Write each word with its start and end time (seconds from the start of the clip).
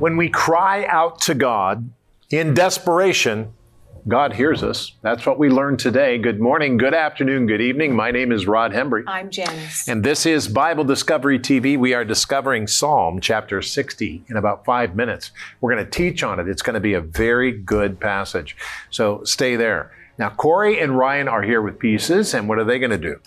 When 0.00 0.16
we 0.16 0.30
cry 0.30 0.86
out 0.86 1.20
to 1.22 1.34
God 1.34 1.90
in 2.30 2.54
desperation, 2.54 3.52
God 4.08 4.32
hears 4.32 4.62
us. 4.62 4.92
That's 5.02 5.26
what 5.26 5.38
we 5.38 5.50
learned 5.50 5.78
today. 5.78 6.16
Good 6.16 6.40
morning, 6.40 6.78
good 6.78 6.94
afternoon, 6.94 7.46
good 7.46 7.60
evening. 7.60 7.94
My 7.94 8.10
name 8.10 8.32
is 8.32 8.46
Rod 8.46 8.72
Hembree. 8.72 9.04
I'm 9.06 9.28
Janice. 9.28 9.86
And 9.86 10.02
this 10.02 10.24
is 10.24 10.48
Bible 10.48 10.84
Discovery 10.84 11.38
TV. 11.38 11.78
We 11.78 11.92
are 11.92 12.06
discovering 12.06 12.66
Psalm 12.66 13.20
chapter 13.20 13.60
60 13.60 14.24
in 14.26 14.38
about 14.38 14.64
five 14.64 14.96
minutes. 14.96 15.32
We're 15.60 15.74
going 15.74 15.84
to 15.84 15.90
teach 15.90 16.22
on 16.22 16.40
it. 16.40 16.48
It's 16.48 16.62
going 16.62 16.74
to 16.74 16.80
be 16.80 16.94
a 16.94 17.02
very 17.02 17.52
good 17.52 18.00
passage. 18.00 18.56
So 18.88 19.22
stay 19.24 19.56
there. 19.56 19.92
Now, 20.16 20.30
Corey 20.30 20.80
and 20.80 20.96
Ryan 20.96 21.28
are 21.28 21.42
here 21.42 21.60
with 21.60 21.78
pieces, 21.78 22.32
and 22.32 22.48
what 22.48 22.58
are 22.58 22.64
they 22.64 22.78
going 22.78 22.90
to 22.90 22.96
do? 22.96 23.20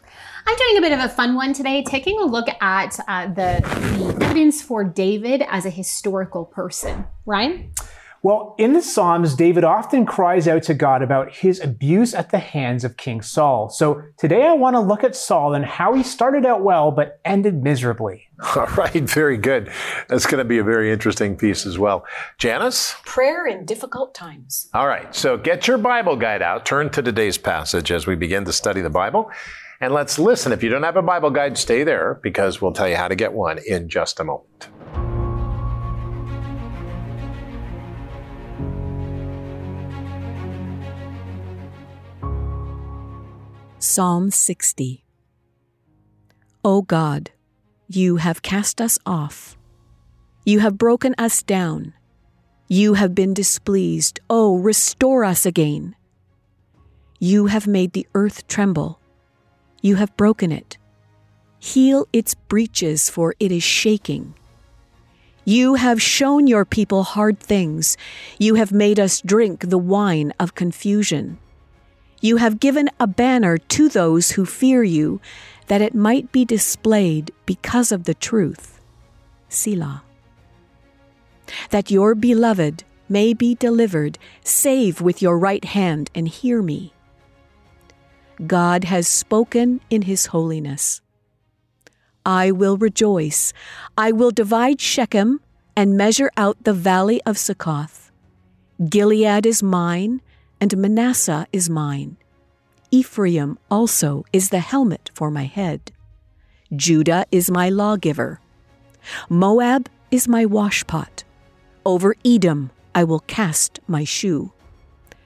I'm 0.45 0.57
doing 0.57 0.77
a 0.77 0.81
bit 0.81 0.91
of 0.91 0.99
a 0.99 1.09
fun 1.09 1.35
one 1.35 1.53
today, 1.53 1.83
taking 1.83 2.19
a 2.19 2.25
look 2.25 2.47
at 2.61 2.99
uh, 3.07 3.27
the, 3.27 3.61
the 3.97 4.25
evidence 4.25 4.61
for 4.61 4.83
David 4.83 5.41
as 5.49 5.65
a 5.65 5.69
historical 5.69 6.45
person. 6.45 7.05
Ryan? 7.25 7.71
Well, 8.23 8.55
in 8.57 8.71
the 8.71 8.81
Psalms, 8.81 9.35
David 9.35 9.65
often 9.65 10.05
cries 10.05 10.47
out 10.47 10.63
to 10.63 10.73
God 10.73 11.01
about 11.01 11.33
his 11.33 11.59
abuse 11.59 12.13
at 12.13 12.29
the 12.29 12.39
hands 12.39 12.85
of 12.85 12.95
King 12.95 13.21
Saul. 13.21 13.67
So 13.67 14.01
today 14.17 14.45
I 14.45 14.53
want 14.53 14.77
to 14.77 14.79
look 14.79 15.03
at 15.03 15.13
Saul 15.13 15.53
and 15.53 15.65
how 15.65 15.93
he 15.93 16.03
started 16.03 16.45
out 16.45 16.63
well 16.63 16.89
but 16.89 17.19
ended 17.25 17.61
miserably. 17.61 18.29
All 18.55 18.67
right, 18.77 19.03
very 19.03 19.35
good. 19.35 19.69
That's 20.07 20.25
going 20.25 20.37
to 20.37 20.45
be 20.45 20.57
a 20.57 20.63
very 20.63 20.89
interesting 20.89 21.35
piece 21.35 21.65
as 21.65 21.77
well. 21.77 22.05
Janice? 22.37 22.95
Prayer 23.03 23.45
in 23.45 23.65
difficult 23.65 24.15
times. 24.15 24.69
All 24.73 24.87
right, 24.87 25.13
so 25.13 25.35
get 25.35 25.67
your 25.67 25.77
Bible 25.77 26.15
guide 26.15 26.41
out, 26.41 26.65
turn 26.65 26.89
to 26.91 27.01
today's 27.01 27.37
passage 27.37 27.91
as 27.91 28.07
we 28.07 28.15
begin 28.15 28.45
to 28.45 28.53
study 28.53 28.79
the 28.79 28.89
Bible. 28.89 29.31
And 29.83 29.93
let's 29.93 30.17
listen. 30.17 30.53
If 30.53 30.63
you 30.63 30.69
don't 30.69 30.83
have 30.83 30.95
a 30.95 31.01
Bible 31.01 31.29
guide, 31.29 31.57
stay 31.57 31.83
there 31.83 32.17
because 32.23 32.61
we'll 32.61 32.71
tell 32.71 32.87
you 32.87 32.95
how 32.95 33.09
to 33.09 33.17
get 33.17 33.33
one 33.33 33.59
in 33.67 33.89
just 33.89 34.17
a 34.17 34.23
moment. 34.23 34.69
Psalm 43.77 44.31
60 44.31 45.03
O 46.63 46.81
God, 46.83 47.31
you 47.89 48.15
have 48.15 48.41
cast 48.41 48.79
us 48.79 48.97
off. 49.05 49.57
You 50.45 50.61
have 50.61 50.77
broken 50.77 51.13
us 51.17 51.43
down. 51.43 51.91
You 52.69 52.93
have 52.93 53.13
been 53.13 53.33
displeased. 53.33 54.21
Oh, 54.29 54.59
restore 54.59 55.25
us 55.25 55.45
again. 55.45 55.93
You 57.19 57.47
have 57.47 57.67
made 57.67 57.91
the 57.91 58.07
earth 58.15 58.47
tremble. 58.47 59.01
You 59.83 59.97
have 59.97 60.15
broken 60.15 60.49
it. 60.53 60.77
Heal 61.59 62.07
its 62.13 62.35
breaches, 62.35 63.09
for 63.09 63.35
it 63.37 63.51
is 63.51 63.63
shaking. 63.63 64.33
You 65.43 65.75
have 65.75 66.01
shown 66.01 66.47
your 66.47 66.63
people 66.63 67.03
hard 67.03 67.37
things. 67.37 67.97
You 68.39 68.55
have 68.55 68.71
made 68.71 68.97
us 68.97 69.19
drink 69.19 69.69
the 69.69 69.77
wine 69.77 70.31
of 70.39 70.55
confusion. 70.55 71.37
You 72.21 72.37
have 72.37 72.61
given 72.61 72.89
a 72.97 73.07
banner 73.07 73.57
to 73.57 73.89
those 73.89 74.31
who 74.31 74.45
fear 74.45 74.83
you, 74.83 75.19
that 75.67 75.81
it 75.81 75.93
might 75.93 76.31
be 76.31 76.45
displayed 76.45 77.33
because 77.45 77.91
of 77.91 78.05
the 78.05 78.13
truth. 78.13 78.79
Selah. 79.49 80.03
That 81.71 81.91
your 81.91 82.15
beloved 82.15 82.85
may 83.09 83.33
be 83.33 83.53
delivered, 83.53 84.17
save 84.45 85.01
with 85.01 85.21
your 85.21 85.37
right 85.37 85.65
hand 85.65 86.09
and 86.15 86.29
hear 86.29 86.61
me. 86.61 86.92
God 88.45 88.83
has 88.85 89.07
spoken 89.07 89.79
in 89.89 90.03
his 90.03 90.27
holiness. 90.27 91.01
I 92.25 92.51
will 92.51 92.77
rejoice. 92.77 93.53
I 93.97 94.11
will 94.11 94.31
divide 94.31 94.81
Shechem 94.81 95.39
and 95.75 95.97
measure 95.97 96.31
out 96.35 96.63
the 96.63 96.73
valley 96.73 97.21
of 97.25 97.37
Succoth. 97.37 98.11
Gilead 98.89 99.45
is 99.45 99.63
mine, 99.63 100.21
and 100.59 100.75
Manasseh 100.77 101.47
is 101.53 101.69
mine. 101.69 102.17
Ephraim 102.91 103.57
also 103.71 104.25
is 104.33 104.49
the 104.49 104.59
helmet 104.59 105.09
for 105.13 105.31
my 105.31 105.45
head. 105.45 105.91
Judah 106.75 107.25
is 107.31 107.49
my 107.49 107.69
lawgiver. 107.69 108.39
Moab 109.29 109.89
is 110.11 110.27
my 110.27 110.45
washpot. 110.45 111.23
Over 111.85 112.15
Edom 112.25 112.71
I 112.95 113.03
will 113.03 113.21
cast 113.21 113.79
my 113.87 114.03
shoe. 114.03 114.51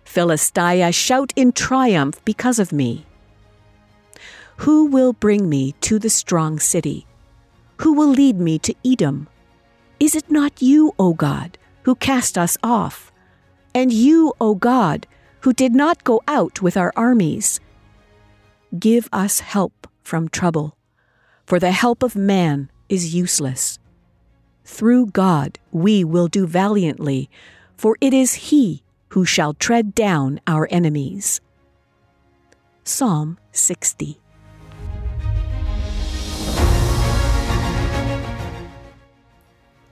Philistia 0.05 0.91
shout 0.91 1.33
in 1.35 1.51
triumph 1.51 2.23
because 2.25 2.59
of 2.59 2.71
me. 2.71 3.06
Who 4.57 4.87
will 4.87 5.13
bring 5.13 5.47
me 5.47 5.73
to 5.81 5.99
the 5.99 6.09
strong 6.09 6.59
city? 6.59 7.05
Who 7.77 7.93
will 7.93 8.09
lead 8.09 8.39
me 8.39 8.57
to 8.59 8.73
Edom? 8.83 9.27
Is 9.99 10.15
it 10.15 10.31
not 10.31 10.61
you, 10.61 10.93
O 10.97 11.13
God, 11.13 11.57
who 11.83 11.95
cast 11.95 12.37
us 12.37 12.57
off? 12.63 13.11
And 13.75 13.93
you, 13.93 14.33
O 14.41 14.55
God, 14.55 15.05
who 15.41 15.53
did 15.53 15.73
not 15.73 16.03
go 16.03 16.21
out 16.27 16.61
with 16.61 16.75
our 16.75 16.91
armies? 16.95 17.59
Give 18.77 19.07
us 19.13 19.41
help 19.41 19.87
from 20.01 20.27
trouble, 20.27 20.75
for 21.45 21.59
the 21.59 21.71
help 21.71 22.01
of 22.01 22.15
man 22.15 22.71
is 22.89 23.13
useless. 23.13 23.77
Through 24.65 25.07
God 25.07 25.59
we 25.71 26.03
will 26.03 26.27
do 26.27 26.47
valiantly, 26.47 27.29
for 27.75 27.95
it 28.01 28.13
is 28.13 28.49
He 28.49 28.83
who 29.09 29.23
shall 29.23 29.53
tread 29.53 29.93
down 29.93 30.41
our 30.47 30.67
enemies. 30.71 31.41
Psalm 32.83 33.37
60. 33.51 34.19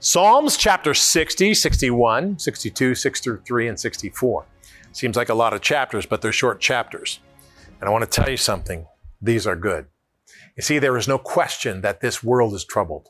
Psalms 0.08 0.56
chapter 0.56 0.94
60, 0.94 1.52
61, 1.52 2.38
62, 2.38 2.94
63, 2.94 3.66
and 3.66 3.80
64. 3.80 4.46
Seems 4.92 5.16
like 5.16 5.30
a 5.30 5.34
lot 5.34 5.52
of 5.52 5.62
chapters, 5.62 6.06
but 6.06 6.22
they're 6.22 6.30
short 6.30 6.60
chapters. 6.60 7.18
And 7.80 7.88
I 7.88 7.90
want 7.92 8.04
to 8.04 8.08
tell 8.08 8.30
you 8.30 8.36
something. 8.36 8.86
These 9.20 9.48
are 9.48 9.56
good. 9.56 9.86
You 10.56 10.62
see, 10.62 10.78
there 10.78 10.96
is 10.96 11.08
no 11.08 11.18
question 11.18 11.80
that 11.80 12.02
this 12.02 12.22
world 12.22 12.54
is 12.54 12.64
troubled. 12.64 13.08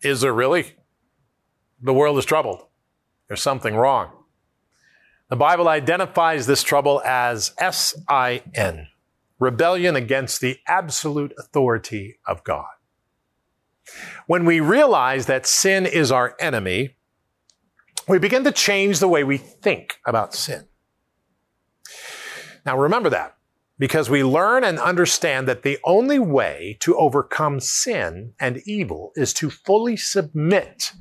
Is 0.00 0.20
there 0.20 0.32
really? 0.32 0.76
The 1.82 1.92
world 1.92 2.18
is 2.18 2.24
troubled. 2.24 2.66
There's 3.26 3.42
something 3.42 3.74
wrong. 3.74 4.12
The 5.28 5.34
Bible 5.34 5.66
identifies 5.66 6.46
this 6.46 6.62
trouble 6.62 7.02
as 7.04 7.50
S 7.58 8.00
I 8.08 8.44
N, 8.54 8.86
rebellion 9.40 9.96
against 9.96 10.40
the 10.40 10.60
absolute 10.68 11.32
authority 11.36 12.20
of 12.28 12.44
God. 12.44 12.73
When 14.26 14.44
we 14.44 14.60
realize 14.60 15.26
that 15.26 15.46
sin 15.46 15.86
is 15.86 16.10
our 16.10 16.34
enemy, 16.40 16.96
we 18.08 18.18
begin 18.18 18.44
to 18.44 18.52
change 18.52 18.98
the 18.98 19.08
way 19.08 19.24
we 19.24 19.38
think 19.38 19.98
about 20.06 20.34
sin. 20.34 20.66
Now 22.66 22.78
remember 22.78 23.10
that 23.10 23.36
because 23.78 24.08
we 24.08 24.22
learn 24.22 24.64
and 24.64 24.78
understand 24.78 25.48
that 25.48 25.62
the 25.62 25.78
only 25.84 26.18
way 26.18 26.76
to 26.80 26.96
overcome 26.96 27.60
sin 27.60 28.32
and 28.38 28.62
evil 28.66 29.12
is 29.16 29.32
to 29.34 29.50
fully 29.50 29.96
submit 29.96 30.92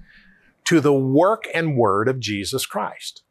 to 0.65 0.79
the 0.79 0.93
work 0.93 1.43
and 1.53 1.77
word 1.77 2.07
of 2.07 2.19
Jesus 2.19 2.65
Christ. 2.65 3.23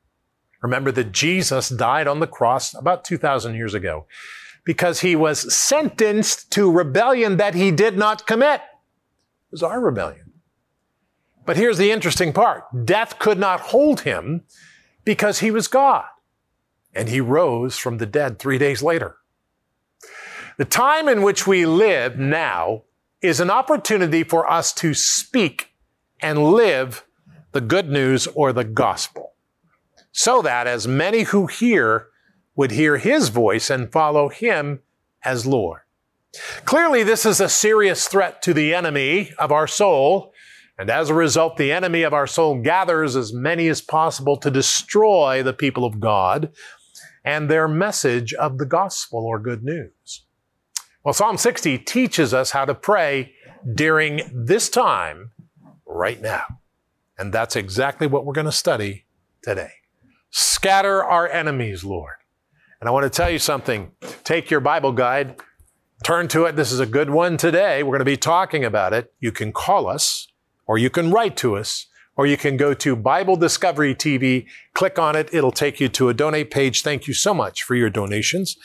Remember 0.63 0.93
that 0.93 1.13
Jesus 1.13 1.69
died 1.69 2.07
on 2.07 2.21
the 2.21 2.27
cross 2.27 2.73
about 2.75 3.05
2,000 3.05 3.55
years 3.55 3.75
ago 3.75 4.07
because 4.65 5.01
he 5.01 5.17
was 5.17 5.53
sentenced 5.53 6.53
to 6.53 6.71
rebellion 6.71 7.37
that 7.39 7.55
he 7.55 7.73
did 7.73 7.99
not 7.99 8.27
commit. 8.27 8.61
Was 9.53 9.63
our 9.63 9.81
rebellion. 9.81 10.33
But 11.45 11.57
here's 11.57 11.79
the 11.79 11.93
interesting 11.93 12.33
part. 12.33 12.65
Death 12.85 13.19
could 13.19 13.39
not 13.39 13.61
hold 13.61 14.01
him 14.01 14.43
because 15.05 15.41
he 15.41 15.51
was 15.51 15.69
God 15.69 16.07
and 16.95 17.09
he 17.09 17.21
rose 17.21 17.77
from 17.77 17.99
the 17.99 18.07
dead 18.07 18.39
three 18.39 18.59
days 18.59 18.83
later. 18.83 19.17
The 20.59 20.65
time 20.65 21.09
in 21.09 21.23
which 21.23 21.47
we 21.47 21.67
live 21.67 22.19
now 22.19 22.83
is 23.21 23.41
an 23.41 23.51
opportunity 23.51 24.25
for 24.25 24.51
us 24.51 24.73
to 24.75 24.95
speak 24.95 25.75
and 26.21 26.53
live 26.53 27.05
the 27.53 27.61
good 27.61 27.89
news 27.89 28.27
or 28.29 28.53
the 28.53 28.65
gospel, 28.65 29.33
so 30.13 30.43
that 30.43 30.67
as 30.67 30.87
many 30.87 31.23
who 31.25 31.47
hear 31.47 32.09
would 32.55 32.71
hear 32.71 32.99
his 32.99 33.29
voice 33.29 33.71
and 33.71 33.93
follow 33.93 34.29
him 34.29 34.81
as 35.25 35.47
Lord. 35.47 35.82
Clearly, 36.65 37.03
this 37.03 37.27
is 37.27 37.41
a 37.41 37.49
serious 37.49 38.09
threat 38.09 38.43
to 38.43 38.55
the 38.55 38.75
enemy 38.75 39.33
of 39.39 39.53
our 39.53 39.67
soul, 39.67 40.33
and 40.79 40.89
as 40.89 41.11
a 41.11 41.15
result, 41.15 41.57
the 41.57 41.73
enemy 41.73 42.03
of 42.03 42.15
our 42.15 42.27
soul 42.27 42.61
gathers 42.61 43.17
as 43.17 43.33
many 43.33 43.69
as 43.69 43.81
possible 43.81 44.37
to 44.39 44.51
destroy 44.51 45.43
the 45.43 45.53
people 45.53 45.85
of 45.85 46.01
God 46.01 46.53
and 47.25 47.49
their 47.49 47.69
message 47.69 48.33
of 48.35 48.59
the 48.59 48.67
gospel 48.67 49.21
or 49.21 49.39
good 49.39 49.63
news. 49.63 50.25
Well, 51.05 51.15
Psalm 51.15 51.37
60 51.37 51.79
teaches 51.79 52.33
us 52.33 52.53
how 52.53 52.65
to 52.65 52.75
pray 52.75 53.35
during 53.75 54.23
this 54.33 54.69
time 54.69 55.33
right 55.87 56.21
now. 56.21 56.45
And 57.19 57.33
that's 57.33 57.57
exactly 57.57 58.07
what 58.07 58.25
we're 58.25 58.33
going 58.33 58.47
to 58.47 58.53
study 58.53 59.07
today. 59.43 59.73
Scatter 60.31 61.05
our 61.05 61.29
enemies, 61.29 61.85
Lord. 61.85 62.15
And 62.81 62.89
I 62.89 62.93
want 62.93 63.05
to 63.05 63.11
tell 63.11 63.31
you 63.31 63.39
something. 63.39 63.93
Take 64.25 64.51
your 64.51 64.61
Bible 64.61 64.93
guide, 64.93 65.41
turn 66.03 66.29
to 66.29 66.45
it. 66.45 66.57
This 66.57 66.73
is 66.73 66.81
a 66.81 66.87
good 66.87 67.11
one 67.11 67.37
today. 67.37 67.83
We're 67.83 67.91
going 67.91 68.01
to 68.01 68.05
be 68.05 68.17
talking 68.17 68.65
about 68.65 68.93
it. 68.93 69.13
You 69.21 69.33
can 69.33 69.53
call 69.53 69.87
us 69.87 70.29
or 70.67 70.79
you 70.79 70.91
can 70.91 71.11
write 71.11 71.37
to 71.39 71.57
us. 71.57 71.87
or 72.15 72.27
you 72.27 72.37
can 72.37 72.59
go 72.59 72.75
to 72.75 72.95
Bible 72.95 73.37
Discovery 73.37 73.95
TV, 73.95 74.47
click 74.75 74.99
on 74.99 75.17
it. 75.17 75.31
It'll 75.33 75.51
take 75.51 75.81
you 75.81 75.89
to 75.89 76.11
a 76.11 76.15
donate 76.15 76.51
page. 76.51 76.83
Thank 76.83 77.07
you 77.07 77.15
so 77.15 77.33
much 77.33 77.63
for 77.63 77.75
your 77.75 77.89
donations. 77.89 78.57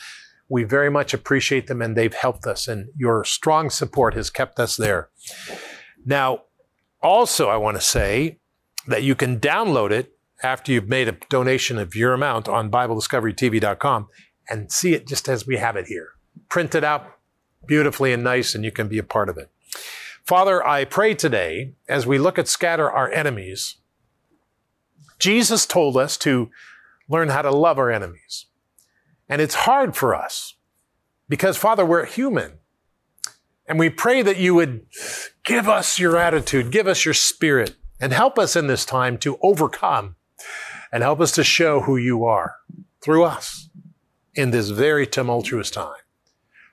We 0.50 0.64
very 0.64 0.90
much 0.90 1.14
appreciate 1.14 1.66
them 1.66 1.80
and 1.80 1.96
they've 1.96 2.12
helped 2.12 2.46
us 2.46 2.68
and 2.68 2.88
your 2.96 3.24
strong 3.24 3.70
support 3.70 4.14
has 4.14 4.30
kept 4.30 4.58
us 4.60 4.76
there. 4.76 5.08
Now, 6.04 6.42
also, 7.02 7.48
I 7.48 7.56
want 7.56 7.76
to 7.76 7.82
say 7.82 8.38
that 8.86 9.02
you 9.02 9.14
can 9.14 9.40
download 9.40 9.90
it 9.92 10.12
after 10.42 10.72
you've 10.72 10.88
made 10.88 11.08
a 11.08 11.16
donation 11.30 11.78
of 11.78 11.94
your 11.94 12.12
amount 12.12 12.48
on 12.48 12.70
BibleDiscoveryTV.com 12.70 14.08
and 14.48 14.72
see 14.72 14.94
it 14.94 15.06
just 15.06 15.28
as 15.28 15.46
we 15.46 15.56
have 15.56 15.76
it 15.76 15.86
here. 15.86 16.10
Print 16.48 16.74
it 16.74 16.84
out 16.84 17.17
beautifully 17.66 18.12
and 18.12 18.24
nice, 18.24 18.54
and 18.54 18.64
you 18.64 18.72
can 18.72 18.88
be 18.88 18.98
a 18.98 19.02
part 19.02 19.28
of 19.28 19.36
it. 19.36 19.50
Father, 20.24 20.66
I 20.66 20.84
pray 20.84 21.14
today 21.14 21.72
as 21.88 22.06
we 22.06 22.18
look 22.18 22.38
at 22.38 22.48
scatter 22.48 22.90
our 22.90 23.10
enemies, 23.10 23.76
Jesus 25.18 25.66
told 25.66 25.96
us 25.96 26.16
to 26.18 26.50
learn 27.08 27.30
how 27.30 27.42
to 27.42 27.50
love 27.50 27.78
our 27.78 27.90
enemies. 27.90 28.46
And 29.28 29.40
it's 29.40 29.54
hard 29.54 29.96
for 29.96 30.14
us 30.14 30.54
because, 31.28 31.56
Father, 31.56 31.84
we're 31.84 32.04
human. 32.04 32.58
And 33.66 33.78
we 33.78 33.90
pray 33.90 34.22
that 34.22 34.38
you 34.38 34.54
would 34.54 34.86
give 35.44 35.68
us 35.68 35.98
your 35.98 36.16
attitude, 36.16 36.72
give 36.72 36.86
us 36.86 37.04
your 37.04 37.14
spirit, 37.14 37.76
and 38.00 38.12
help 38.12 38.38
us 38.38 38.56
in 38.56 38.66
this 38.66 38.84
time 38.84 39.18
to 39.18 39.38
overcome 39.42 40.16
and 40.92 41.02
help 41.02 41.20
us 41.20 41.32
to 41.32 41.44
show 41.44 41.80
who 41.80 41.96
you 41.96 42.24
are 42.24 42.56
through 43.02 43.24
us 43.24 43.68
in 44.34 44.50
this 44.50 44.70
very 44.70 45.06
tumultuous 45.06 45.70
time. 45.70 45.96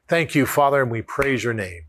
Thank 0.08 0.36
you, 0.36 0.46
Father, 0.46 0.84
and 0.84 0.92
we 0.92 1.02
praise 1.02 1.44
your 1.44 1.54
name. 1.54 1.84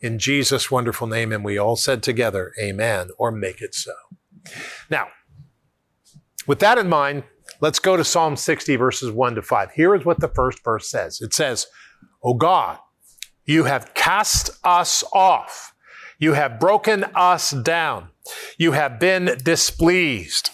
In 0.00 0.20
Jesus' 0.20 0.70
wonderful 0.70 1.08
name, 1.08 1.32
and 1.32 1.44
we 1.44 1.58
all 1.58 1.74
said 1.74 2.04
together, 2.04 2.52
Amen, 2.60 3.08
or 3.18 3.32
make 3.32 3.60
it 3.60 3.74
so. 3.74 3.92
Now, 4.88 5.08
with 6.46 6.60
that 6.60 6.78
in 6.78 6.88
mind, 6.88 7.24
let's 7.60 7.80
go 7.80 7.96
to 7.96 8.04
Psalm 8.04 8.36
60, 8.36 8.76
verses 8.76 9.10
1 9.10 9.34
to 9.34 9.42
5. 9.42 9.72
Here 9.72 9.94
is 9.94 10.04
what 10.04 10.20
the 10.20 10.28
first 10.28 10.62
verse 10.62 10.88
says 10.88 11.20
it 11.20 11.34
says, 11.34 11.66
O 12.22 12.34
God, 12.34 12.78
you 13.44 13.64
have 13.64 13.92
cast 13.94 14.50
us 14.62 15.02
off. 15.12 15.74
You 16.18 16.34
have 16.34 16.60
broken 16.60 17.04
us 17.14 17.50
down. 17.50 18.08
You 18.56 18.72
have 18.72 19.00
been 19.00 19.36
displeased. 19.42 20.50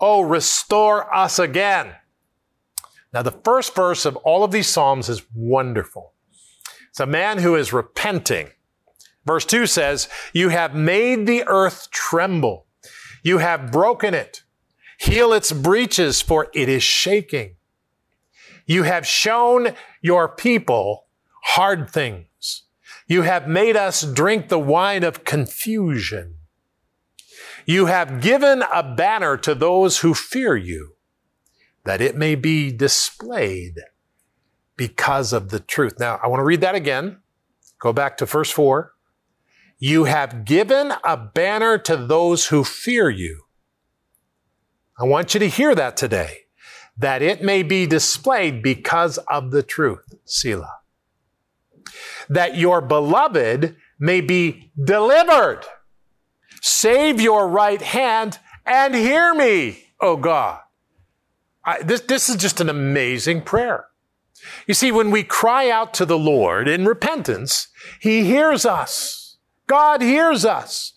Oh, 0.00 0.22
restore 0.22 1.14
us 1.14 1.38
again. 1.38 1.94
Now, 3.12 3.22
the 3.22 3.30
first 3.30 3.74
verse 3.74 4.04
of 4.04 4.16
all 4.16 4.44
of 4.44 4.50
these 4.50 4.68
Psalms 4.68 5.08
is 5.08 5.22
wonderful. 5.34 6.14
It's 6.98 7.04
a 7.04 7.06
man 7.06 7.38
who 7.38 7.54
is 7.54 7.72
repenting. 7.72 8.48
Verse 9.24 9.44
2 9.44 9.68
says, 9.68 10.08
You 10.32 10.48
have 10.48 10.74
made 10.74 11.28
the 11.28 11.44
earth 11.46 11.92
tremble. 11.92 12.66
You 13.22 13.38
have 13.38 13.70
broken 13.70 14.14
it. 14.14 14.42
Heal 14.98 15.32
its 15.32 15.52
breaches, 15.52 16.20
for 16.20 16.48
it 16.52 16.68
is 16.68 16.82
shaking. 16.82 17.54
You 18.66 18.82
have 18.82 19.06
shown 19.06 19.76
your 20.02 20.28
people 20.28 21.06
hard 21.44 21.88
things. 21.88 22.64
You 23.06 23.22
have 23.22 23.46
made 23.46 23.76
us 23.76 24.02
drink 24.02 24.48
the 24.48 24.58
wine 24.58 25.04
of 25.04 25.22
confusion. 25.22 26.34
You 27.64 27.86
have 27.86 28.20
given 28.20 28.64
a 28.74 28.82
banner 28.82 29.36
to 29.36 29.54
those 29.54 30.00
who 30.00 30.14
fear 30.14 30.56
you, 30.56 30.96
that 31.84 32.00
it 32.00 32.16
may 32.16 32.34
be 32.34 32.72
displayed 32.72 33.76
because 34.78 35.34
of 35.34 35.50
the 35.50 35.60
truth. 35.60 35.98
Now, 35.98 36.18
I 36.22 36.28
want 36.28 36.40
to 36.40 36.44
read 36.44 36.62
that 36.62 36.74
again. 36.74 37.18
Go 37.78 37.92
back 37.92 38.16
to 38.18 38.26
verse 38.26 38.50
4. 38.50 38.92
You 39.78 40.04
have 40.04 40.46
given 40.46 40.94
a 41.04 41.16
banner 41.16 41.76
to 41.78 41.96
those 41.96 42.46
who 42.46 42.64
fear 42.64 43.10
you. 43.10 43.42
I 44.98 45.04
want 45.04 45.34
you 45.34 45.40
to 45.40 45.48
hear 45.48 45.74
that 45.74 45.96
today, 45.96 46.38
that 46.96 47.22
it 47.22 47.42
may 47.42 47.62
be 47.62 47.86
displayed 47.86 48.62
because 48.62 49.18
of 49.28 49.50
the 49.50 49.62
truth. 49.62 50.14
Selah. 50.24 50.78
That 52.28 52.56
your 52.56 52.80
beloved 52.80 53.76
may 53.98 54.20
be 54.20 54.72
delivered. 54.82 55.64
Save 56.60 57.20
your 57.20 57.48
right 57.48 57.82
hand 57.82 58.38
and 58.64 58.94
hear 58.94 59.34
me, 59.34 59.84
O 60.00 60.16
God. 60.16 60.60
I, 61.64 61.82
this, 61.82 62.00
this 62.02 62.28
is 62.28 62.36
just 62.36 62.60
an 62.60 62.68
amazing 62.68 63.42
prayer. 63.42 63.87
You 64.66 64.74
see, 64.74 64.92
when 64.92 65.10
we 65.10 65.22
cry 65.22 65.70
out 65.70 65.94
to 65.94 66.04
the 66.04 66.18
Lord 66.18 66.68
in 66.68 66.84
repentance, 66.84 67.68
He 68.00 68.24
hears 68.24 68.64
us. 68.66 69.36
God 69.66 70.02
hears 70.02 70.44
us. 70.44 70.92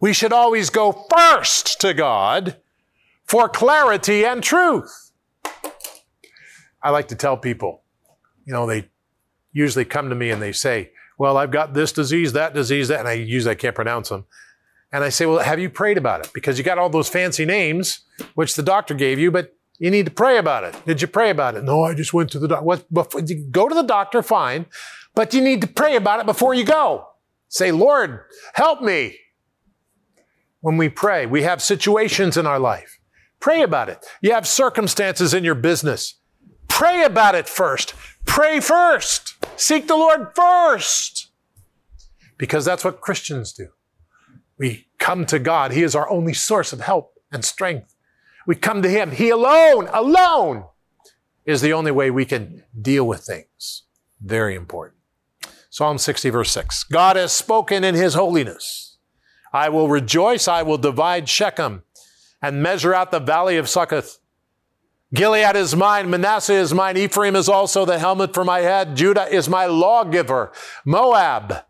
We 0.00 0.12
should 0.12 0.32
always 0.32 0.70
go 0.70 1.06
first 1.10 1.80
to 1.80 1.94
God 1.94 2.56
for 3.24 3.48
clarity 3.48 4.24
and 4.24 4.42
truth. 4.42 5.12
I 6.82 6.90
like 6.90 7.08
to 7.08 7.16
tell 7.16 7.36
people, 7.36 7.82
you 8.44 8.52
know, 8.52 8.66
they 8.66 8.88
usually 9.52 9.84
come 9.84 10.08
to 10.08 10.14
me 10.14 10.30
and 10.30 10.40
they 10.40 10.52
say, 10.52 10.92
well, 11.18 11.36
I've 11.36 11.50
got 11.50 11.74
this 11.74 11.90
disease, 11.92 12.32
that 12.34 12.54
disease, 12.54 12.88
that, 12.88 13.00
and 13.00 13.08
I 13.08 13.14
usually 13.14 13.52
I 13.52 13.56
can't 13.56 13.74
pronounce 13.74 14.08
them. 14.08 14.24
And 14.92 15.04
I 15.04 15.08
say, 15.10 15.26
well, 15.26 15.40
have 15.40 15.58
you 15.58 15.68
prayed 15.68 15.98
about 15.98 16.24
it? 16.24 16.32
Because 16.32 16.56
you 16.56 16.64
got 16.64 16.78
all 16.78 16.88
those 16.88 17.08
fancy 17.08 17.44
names, 17.44 18.00
which 18.34 18.54
the 18.54 18.62
doctor 18.62 18.94
gave 18.94 19.18
you, 19.18 19.30
but 19.30 19.54
you 19.78 19.90
need 19.90 20.06
to 20.06 20.12
pray 20.12 20.38
about 20.38 20.64
it. 20.64 20.74
Did 20.86 21.00
you 21.00 21.08
pray 21.08 21.30
about 21.30 21.54
it? 21.54 21.64
No, 21.64 21.84
I 21.84 21.94
just 21.94 22.12
went 22.12 22.30
to 22.32 22.38
the 22.38 22.48
doctor. 22.48 22.64
Go 23.50 23.68
to 23.68 23.74
the 23.74 23.82
doctor, 23.82 24.22
fine, 24.22 24.66
but 25.14 25.32
you 25.32 25.40
need 25.40 25.60
to 25.60 25.68
pray 25.68 25.96
about 25.96 26.20
it 26.20 26.26
before 26.26 26.54
you 26.54 26.64
go. 26.64 27.06
Say, 27.48 27.72
Lord, 27.72 28.20
help 28.54 28.82
me. 28.82 29.16
When 30.60 30.76
we 30.76 30.88
pray, 30.88 31.24
we 31.26 31.42
have 31.42 31.62
situations 31.62 32.36
in 32.36 32.46
our 32.46 32.58
life. 32.58 32.98
Pray 33.40 33.62
about 33.62 33.88
it. 33.88 34.04
You 34.20 34.32
have 34.32 34.46
circumstances 34.46 35.32
in 35.32 35.44
your 35.44 35.54
business. 35.54 36.14
Pray 36.66 37.04
about 37.04 37.36
it 37.36 37.48
first. 37.48 37.94
Pray 38.26 38.58
first. 38.58 39.36
Seek 39.56 39.86
the 39.86 39.96
Lord 39.96 40.32
first. 40.34 41.30
Because 42.36 42.64
that's 42.64 42.84
what 42.84 43.00
Christians 43.00 43.52
do. 43.52 43.68
We 44.58 44.88
come 44.98 45.24
to 45.26 45.38
God. 45.38 45.70
He 45.70 45.84
is 45.84 45.94
our 45.94 46.10
only 46.10 46.34
source 46.34 46.72
of 46.72 46.80
help 46.80 47.14
and 47.30 47.44
strength. 47.44 47.94
We 48.48 48.54
come 48.54 48.80
to 48.80 48.88
Him. 48.88 49.10
He 49.10 49.28
alone, 49.28 49.88
alone 49.92 50.64
is 51.44 51.60
the 51.60 51.74
only 51.74 51.92
way 51.92 52.10
we 52.10 52.24
can 52.24 52.64
deal 52.80 53.06
with 53.06 53.20
things. 53.20 53.82
Very 54.22 54.54
important. 54.54 55.00
Psalm 55.68 55.98
60, 55.98 56.30
verse 56.30 56.50
6. 56.52 56.84
God 56.84 57.16
has 57.16 57.30
spoken 57.30 57.84
in 57.84 57.94
His 57.94 58.14
holiness. 58.14 58.96
I 59.52 59.68
will 59.68 59.90
rejoice. 59.90 60.48
I 60.48 60.62
will 60.62 60.78
divide 60.78 61.28
Shechem 61.28 61.82
and 62.40 62.62
measure 62.62 62.94
out 62.94 63.10
the 63.10 63.20
valley 63.20 63.58
of 63.58 63.68
Succoth. 63.68 64.18
Gilead 65.12 65.54
is 65.54 65.76
mine, 65.76 66.08
Manasseh 66.08 66.54
is 66.54 66.72
mine, 66.72 66.96
Ephraim 66.96 67.36
is 67.36 67.50
also 67.50 67.84
the 67.84 67.98
helmet 67.98 68.32
for 68.32 68.44
my 68.44 68.60
head, 68.60 68.96
Judah 68.96 69.26
is 69.26 69.48
my 69.48 69.66
lawgiver, 69.66 70.52
Moab 70.86 71.64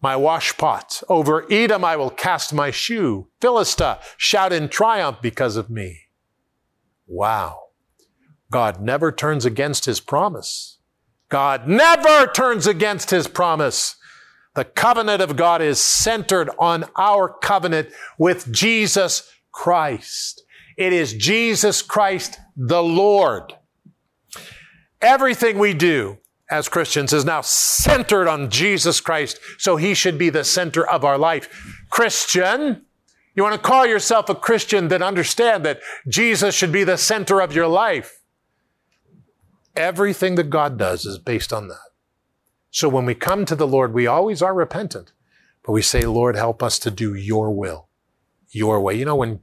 my 0.00 0.14
washpot. 0.14 1.02
Over 1.08 1.50
Edom 1.50 1.84
I 1.84 1.96
will 1.96 2.10
cast 2.10 2.52
my 2.54 2.70
shoe. 2.70 3.28
Philistia, 3.40 4.00
shout 4.16 4.52
in 4.52 4.68
triumph 4.68 5.18
because 5.20 5.56
of 5.56 5.70
me. 5.70 6.07
Wow. 7.08 7.64
God 8.50 8.80
never 8.80 9.10
turns 9.10 9.44
against 9.44 9.86
his 9.86 10.00
promise. 10.00 10.78
God 11.28 11.66
never 11.66 12.30
turns 12.30 12.66
against 12.66 13.10
his 13.10 13.26
promise. 13.26 13.96
The 14.54 14.64
covenant 14.64 15.20
of 15.20 15.36
God 15.36 15.60
is 15.62 15.80
centered 15.80 16.50
on 16.58 16.84
our 16.96 17.28
covenant 17.28 17.90
with 18.18 18.50
Jesus 18.52 19.30
Christ. 19.52 20.42
It 20.76 20.92
is 20.92 21.14
Jesus 21.14 21.82
Christ 21.82 22.38
the 22.56 22.82
Lord. 22.82 23.54
Everything 25.00 25.58
we 25.58 25.74
do 25.74 26.18
as 26.50 26.68
Christians 26.68 27.12
is 27.12 27.24
now 27.24 27.42
centered 27.42 28.26
on 28.26 28.50
Jesus 28.50 29.00
Christ, 29.00 29.38
so 29.58 29.76
he 29.76 29.94
should 29.94 30.18
be 30.18 30.30
the 30.30 30.44
center 30.44 30.86
of 30.88 31.04
our 31.04 31.18
life. 31.18 31.48
Christian, 31.90 32.86
you 33.38 33.44
want 33.44 33.54
to 33.54 33.68
call 33.68 33.86
yourself 33.86 34.28
a 34.28 34.34
Christian, 34.34 34.88
then 34.88 35.00
understand 35.00 35.64
that 35.64 35.78
Jesus 36.08 36.56
should 36.56 36.72
be 36.72 36.82
the 36.82 36.98
center 36.98 37.40
of 37.40 37.54
your 37.54 37.68
life. 37.68 38.20
Everything 39.76 40.34
that 40.34 40.50
God 40.50 40.76
does 40.76 41.04
is 41.04 41.18
based 41.18 41.52
on 41.52 41.68
that. 41.68 41.76
So 42.72 42.88
when 42.88 43.06
we 43.06 43.14
come 43.14 43.44
to 43.44 43.54
the 43.54 43.66
Lord, 43.66 43.94
we 43.94 44.08
always 44.08 44.42
are 44.42 44.52
repentant, 44.52 45.12
but 45.64 45.70
we 45.70 45.82
say, 45.82 46.02
Lord, 46.02 46.34
help 46.34 46.64
us 46.64 46.80
to 46.80 46.90
do 46.90 47.14
your 47.14 47.52
will, 47.52 47.86
your 48.50 48.80
way. 48.80 48.94
You 48.94 49.04
know, 49.04 49.14
when 49.14 49.38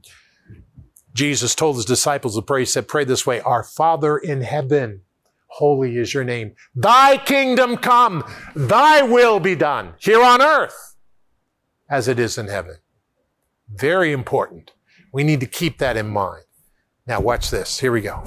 Jesus 1.14 1.54
told 1.54 1.76
his 1.76 1.86
disciples 1.86 2.36
to 2.36 2.42
pray, 2.42 2.60
he 2.60 2.66
said, 2.66 2.88
pray 2.88 3.04
this 3.04 3.26
way, 3.26 3.40
our 3.40 3.64
Father 3.64 4.18
in 4.18 4.42
heaven, 4.42 5.00
Holy 5.46 5.96
is 5.96 6.12
your 6.12 6.24
name. 6.24 6.54
Thy 6.74 7.16
kingdom 7.16 7.78
come, 7.78 8.30
thy 8.54 9.00
will 9.00 9.40
be 9.40 9.54
done 9.54 9.94
here 9.98 10.22
on 10.22 10.42
earth 10.42 10.96
as 11.88 12.08
it 12.08 12.18
is 12.18 12.36
in 12.36 12.48
heaven. 12.48 12.76
Very 13.72 14.12
important. 14.12 14.72
We 15.12 15.24
need 15.24 15.40
to 15.40 15.46
keep 15.46 15.78
that 15.78 15.96
in 15.96 16.08
mind. 16.08 16.44
Now 17.06 17.20
watch 17.20 17.50
this. 17.50 17.80
Here 17.80 17.92
we 17.92 18.00
go. 18.00 18.24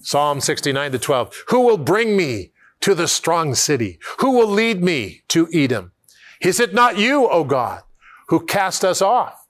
Psalm 0.00 0.40
69 0.40 0.92
to 0.92 0.98
12. 0.98 1.44
Who 1.48 1.60
will 1.60 1.78
bring 1.78 2.16
me 2.16 2.52
to 2.80 2.94
the 2.94 3.08
strong 3.08 3.54
city? 3.54 3.98
Who 4.18 4.32
will 4.32 4.48
lead 4.48 4.82
me 4.82 5.22
to 5.28 5.48
Edom? 5.52 5.92
Is 6.40 6.60
it 6.60 6.74
not 6.74 6.98
you, 6.98 7.28
O 7.28 7.44
God, 7.44 7.82
who 8.28 8.44
cast 8.44 8.84
us 8.84 9.02
off 9.02 9.46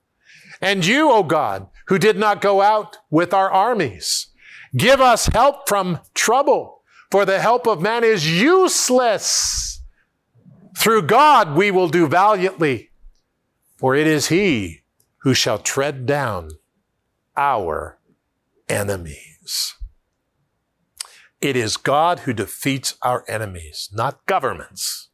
And 0.61 0.85
you, 0.85 1.11
O 1.11 1.23
God, 1.23 1.69
who 1.87 1.99
did 1.99 2.17
not 2.19 2.41
go 2.41 2.61
out 2.61 2.99
with 3.11 3.33
our 3.33 3.51
armies, 3.51 4.29
give 4.77 5.01
us 5.01 5.27
help 5.27 5.69
from 5.69 6.01
trouble, 6.15 6.83
for 7.11 7.25
the 7.25 7.41
help 7.41 7.67
of 7.67 7.81
man 7.81 8.05
is 8.05 8.41
useless. 8.41 9.83
Through 10.77 11.03
God 11.03 11.55
we 11.55 11.71
will 11.71 11.89
do 11.89 12.07
valiantly, 12.07 12.91
for 13.77 13.95
it 13.95 14.07
is 14.07 14.29
He 14.29 14.83
who 15.19 15.35
shall 15.35 15.59
tread 15.59 16.07
down 16.07 16.51
our 17.37 17.99
enemies. 18.69 19.75
It 21.41 21.57
is 21.57 21.77
God 21.77 22.21
who 22.21 22.33
defeats 22.33 22.95
our 23.03 23.25
enemies, 23.29 23.91
not 23.93 24.27
governments, 24.27 25.09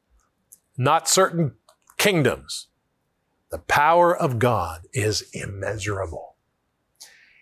not 0.76 1.08
certain 1.08 1.52
kingdoms. 1.98 2.68
The 3.50 3.58
power 3.58 4.16
of 4.16 4.38
God 4.38 4.82
is 4.92 5.24
immeasurable. 5.32 6.36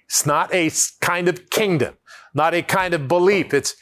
It's 0.07 0.27
not 0.27 0.53
a 0.53 0.71
kind 1.01 1.29
of 1.29 1.49
kingdom, 1.49 1.95
not 2.35 2.55
a 2.55 2.63
kind 2.63 2.93
of 2.93 3.09
belief. 3.09 3.55
It's 3.55 3.77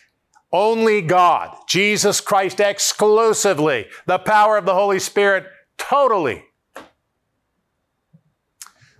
only 0.53 1.01
God, 1.01 1.57
Jesus 1.69 2.21
Christ 2.21 2.61
exclusively, 2.61 3.87
the 4.07 4.19
power 4.19 4.57
of 4.57 4.67
the 4.67 4.75
Holy 4.75 4.99
Spirit 4.99 5.47
totally. 5.79 6.45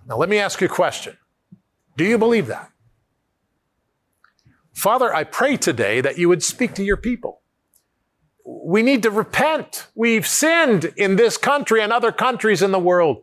Now, 0.07 0.17
let 0.17 0.29
me 0.29 0.39
ask 0.39 0.59
you 0.61 0.67
a 0.67 0.69
question. 0.69 1.17
Do 1.97 2.03
you 2.03 2.17
believe 2.17 2.47
that? 2.47 2.71
Father, 4.73 5.13
I 5.13 5.23
pray 5.23 5.57
today 5.57 6.01
that 6.01 6.17
you 6.17 6.29
would 6.29 6.43
speak 6.43 6.73
to 6.75 6.83
your 6.83 6.97
people. 6.97 7.41
We 8.45 8.81
need 8.81 9.03
to 9.03 9.11
repent. 9.11 9.87
We've 9.93 10.25
sinned 10.25 10.85
in 10.97 11.15
this 11.15 11.37
country 11.37 11.81
and 11.81 11.93
other 11.93 12.11
countries 12.11 12.61
in 12.61 12.71
the 12.71 12.79
world. 12.79 13.17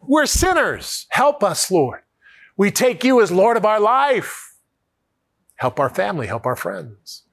We're 0.00 0.26
sinners. 0.26 1.06
Help 1.10 1.42
us, 1.42 1.70
Lord. 1.70 2.02
We 2.56 2.70
take 2.70 3.04
you 3.04 3.20
as 3.20 3.32
Lord 3.32 3.56
of 3.56 3.64
our 3.64 3.80
life. 3.80 4.54
Help 5.56 5.80
our 5.80 5.90
family, 5.90 6.26
help 6.26 6.46
our 6.46 6.56
friends. 6.56 7.24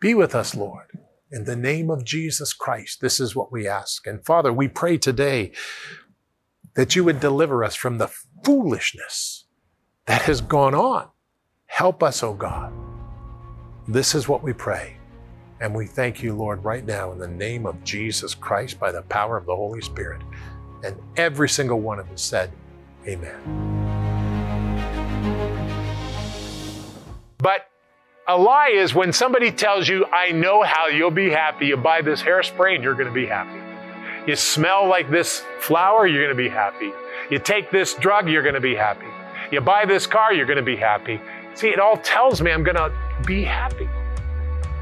Be 0.00 0.14
with 0.14 0.34
us, 0.34 0.54
Lord. 0.54 0.86
In 1.30 1.44
the 1.44 1.56
name 1.56 1.90
of 1.90 2.04
Jesus 2.04 2.52
Christ, 2.52 3.00
this 3.00 3.20
is 3.20 3.36
what 3.36 3.52
we 3.52 3.68
ask. 3.68 4.06
And 4.06 4.24
Father, 4.24 4.52
we 4.52 4.68
pray 4.68 4.96
today 4.96 5.52
that 6.78 6.94
you 6.94 7.02
would 7.02 7.18
deliver 7.18 7.64
us 7.64 7.74
from 7.74 7.98
the 7.98 8.06
foolishness 8.44 9.46
that 10.06 10.22
has 10.22 10.40
gone 10.40 10.76
on. 10.76 11.08
Help 11.66 12.04
us, 12.04 12.22
O 12.22 12.32
God. 12.32 12.72
This 13.88 14.14
is 14.14 14.28
what 14.28 14.44
we 14.44 14.52
pray. 14.52 14.96
And 15.60 15.74
we 15.74 15.86
thank 15.86 16.22
you, 16.22 16.36
Lord, 16.36 16.64
right 16.64 16.86
now 16.86 17.10
in 17.10 17.18
the 17.18 17.26
name 17.26 17.66
of 17.66 17.82
Jesus 17.82 18.32
Christ 18.32 18.78
by 18.78 18.92
the 18.92 19.02
power 19.02 19.36
of 19.36 19.44
the 19.44 19.56
Holy 19.56 19.80
Spirit. 19.80 20.22
And 20.84 20.94
every 21.16 21.48
single 21.48 21.80
one 21.80 21.98
of 21.98 22.08
us 22.12 22.22
said, 22.22 22.52
Amen. 23.08 23.34
But 27.38 27.62
a 28.28 28.38
lie 28.38 28.70
is 28.72 28.94
when 28.94 29.12
somebody 29.12 29.50
tells 29.50 29.88
you, 29.88 30.06
I 30.06 30.30
know 30.30 30.62
how 30.62 30.86
you'll 30.86 31.10
be 31.10 31.30
happy. 31.30 31.66
You 31.66 31.76
buy 31.76 32.02
this 32.02 32.22
hairspray 32.22 32.76
and 32.76 32.84
you're 32.84 32.94
going 32.94 33.08
to 33.08 33.12
be 33.12 33.26
happy. 33.26 33.57
You 34.28 34.36
smell 34.36 34.86
like 34.86 35.08
this 35.08 35.42
flower, 35.58 36.06
you're 36.06 36.22
going 36.22 36.36
to 36.36 36.42
be 36.42 36.50
happy. 36.50 36.92
You 37.30 37.38
take 37.38 37.70
this 37.70 37.94
drug, 37.94 38.28
you're 38.28 38.42
going 38.42 38.54
to 38.56 38.60
be 38.60 38.74
happy. 38.74 39.06
You 39.50 39.62
buy 39.62 39.86
this 39.86 40.06
car, 40.06 40.34
you're 40.34 40.44
going 40.44 40.58
to 40.58 40.62
be 40.62 40.76
happy. 40.76 41.18
See, 41.54 41.68
it 41.68 41.80
all 41.80 41.96
tells 41.96 42.42
me 42.42 42.50
I'm 42.50 42.62
going 42.62 42.76
to 42.76 42.92
be 43.24 43.42
happy. 43.42 43.88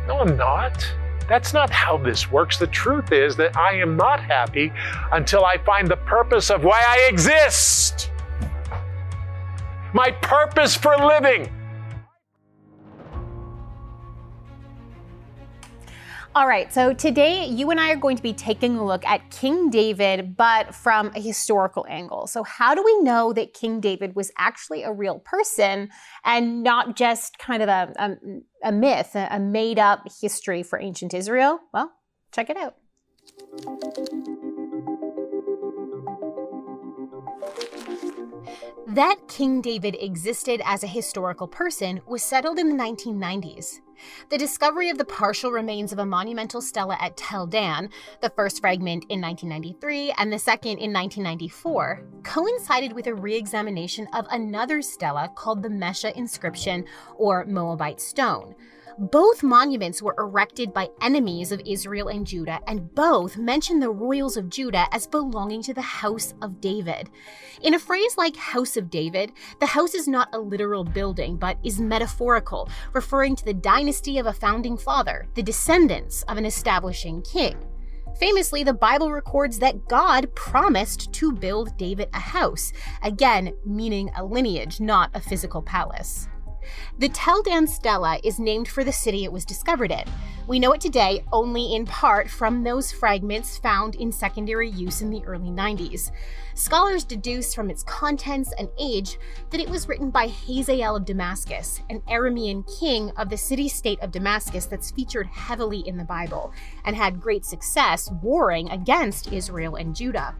No, 0.09 0.19
I'm 0.19 0.37
not. 0.37 0.85
That's 1.29 1.53
not 1.53 1.71
how 1.71 1.97
this 1.97 2.29
works. 2.29 2.59
The 2.59 2.67
truth 2.67 3.13
is 3.13 3.37
that 3.37 3.57
I 3.57 3.75
am 3.75 3.97
not 3.97 4.19
happy 4.19 4.73
until 5.13 5.45
I 5.45 5.59
find 5.59 5.87
the 5.87 5.99
purpose 5.99 6.51
of 6.51 6.65
why 6.65 6.83
I 6.85 7.09
exist. 7.09 8.11
My 9.95 10.11
purpose 10.11 10.75
for 10.75 10.97
living. 10.97 11.56
All 16.37 16.47
right, 16.47 16.71
so 16.71 16.93
today 16.93 17.47
you 17.47 17.71
and 17.71 17.81
I 17.81 17.91
are 17.93 17.97
going 17.97 18.19
to 18.19 18.23
be 18.23 18.35
taking 18.35 18.77
a 18.77 18.85
look 18.85 19.07
at 19.07 19.31
King 19.31 19.71
David, 19.71 20.37
but 20.37 20.75
from 20.75 21.11
a 21.15 21.19
historical 21.19 21.87
angle. 21.89 22.27
So, 22.27 22.43
how 22.43 22.75
do 22.75 22.85
we 22.85 23.01
know 23.01 23.33
that 23.33 23.55
King 23.55 23.81
David 23.81 24.15
was 24.15 24.31
actually 24.37 24.83
a 24.83 24.93
real 24.93 25.19
person 25.19 25.89
and 26.27 26.63
not 26.63 26.95
just 26.95 27.39
kind 27.39 27.63
of 27.63 27.71
a, 27.71 27.91
a, 27.97 28.69
a 28.69 28.71
myth, 28.71 29.15
a 29.15 29.41
made 29.41 29.79
up 29.79 30.07
history 30.21 30.63
for 30.63 30.79
ancient 30.79 31.15
Israel? 31.15 31.59
Well, 31.73 31.91
check 32.33 32.51
it 32.51 32.59
out. 32.59 32.77
That 38.97 39.29
King 39.29 39.61
David 39.61 39.95
existed 40.01 40.63
as 40.65 40.83
a 40.83 40.87
historical 40.87 41.47
person 41.47 42.01
was 42.07 42.23
settled 42.23 42.59
in 42.59 42.71
the 42.71 42.83
1990s. 42.83 43.81
The 44.31 44.39
discovery 44.39 44.89
of 44.89 44.97
the 44.97 45.05
partial 45.05 45.51
remains 45.51 45.93
of 45.93 45.99
a 45.99 46.07
monumental 46.07 46.63
stela 46.63 46.97
at 46.99 47.15
Tel 47.15 47.47
Dan, 47.47 47.91
the 48.23 48.31
first 48.31 48.63
fragment 48.63 49.05
in 49.11 49.21
1993 49.21 50.15
and 50.17 50.33
the 50.33 50.39
second 50.39 50.79
in 50.79 50.95
1994, 50.95 52.07
coincided 52.23 52.95
with 52.95 53.07
a 53.07 53.15
re 53.15 53.37
examination 53.37 54.09
of 54.15 54.27
another 54.31 54.81
stela 54.81 55.31
called 55.35 55.63
the 55.63 55.69
Mesha 55.69 56.17
inscription 56.17 56.87
or 57.17 57.45
Moabite 57.45 58.01
stone. 58.01 58.55
Both 58.99 59.43
monuments 59.43 60.01
were 60.01 60.15
erected 60.17 60.73
by 60.73 60.89
enemies 61.03 61.53
of 61.53 61.61
Israel 61.67 62.09
and 62.09 62.27
Judah, 62.27 62.61
and 62.67 62.95
both 62.95 63.37
mention 63.37 63.79
the 63.79 63.91
royals 63.91 64.39
of 64.39 64.49
Judah 64.49 64.87
as 64.91 65.07
belonging 65.07 65.61
to 65.65 65.75
the 65.75 65.83
House 65.83 66.33
of 66.41 66.63
David. 66.63 67.11
In 67.61 67.75
a 67.75 67.79
phrase 67.79 68.17
like 68.17 68.37
House 68.37 68.79
of 68.79 68.89
David, 68.89 69.33
the 69.61 69.67
house 69.67 69.95
is 69.95 70.09
not 70.09 70.35
a 70.35 70.39
literal 70.39 70.83
building, 70.83 71.37
but 71.37 71.59
is 71.63 71.79
metaphorical, 71.79 72.71
referring 72.95 73.37
to 73.37 73.45
the 73.45 73.53
dynasty 73.53 74.17
of 74.17 74.25
a 74.25 74.33
founding 74.33 74.79
father, 74.79 75.29
the 75.35 75.43
descendants 75.43 76.23
of 76.23 76.39
an 76.39 76.47
establishing 76.47 77.21
king. 77.21 77.55
Famously, 78.19 78.65
the 78.65 78.73
Bible 78.73 79.13
records 79.13 79.59
that 79.59 79.89
God 79.89 80.35
promised 80.35 81.13
to 81.13 81.33
build 81.33 81.77
David 81.77 82.09
a 82.15 82.19
house, 82.19 82.73
again, 83.03 83.53
meaning 83.67 84.11
a 84.17 84.25
lineage, 84.25 84.81
not 84.81 85.11
a 85.13 85.21
physical 85.21 85.61
palace. 85.61 86.29
The 86.99 87.09
Tel 87.09 87.43
Dan 87.43 87.67
Stela 87.67 88.19
is 88.25 88.39
named 88.39 88.69
for 88.69 88.85
the 88.85 88.93
city 88.93 89.25
it 89.25 89.33
was 89.33 89.45
discovered 89.45 89.91
in. 89.91 90.05
We 90.47 90.61
know 90.61 90.73
it 90.73 90.81
today 90.81 91.25
only 91.33 91.75
in 91.75 91.87
part 91.87 92.31
from 92.31 92.63
those 92.63 92.93
fragments 92.93 93.59
found 93.59 93.97
in 93.97 94.13
secondary 94.13 94.71
use 94.71 95.03
in 95.03 95.11
the 95.11 95.25
early 95.25 95.51
90s. 95.51 96.13
Scholars 96.55 97.03
deduce 97.03 97.53
from 97.53 97.69
its 97.69 97.83
contents 97.83 98.53
and 98.57 98.69
age 98.79 99.19
that 99.51 99.61
it 99.61 99.69
was 99.69 99.89
written 99.89 100.11
by 100.11 100.29
Hazael 100.29 100.97
of 100.97 101.05
Damascus, 101.05 101.81
an 101.91 102.01
Aramean 102.09 102.65
king 102.79 103.11
of 103.17 103.29
the 103.29 103.37
city 103.37 103.69
state 103.69 104.01
of 104.01 104.13
Damascus 104.13 104.67
that's 104.67 104.93
featured 104.93 105.27
heavily 105.27 105.81
in 105.81 105.97
the 105.97 106.05
Bible 106.05 106.53
and 106.85 106.95
had 106.95 107.21
great 107.21 107.45
success 107.45 108.09
warring 108.23 108.71
against 108.71 109.33
Israel 109.33 109.75
and 109.75 109.97
Judah. 109.97 110.37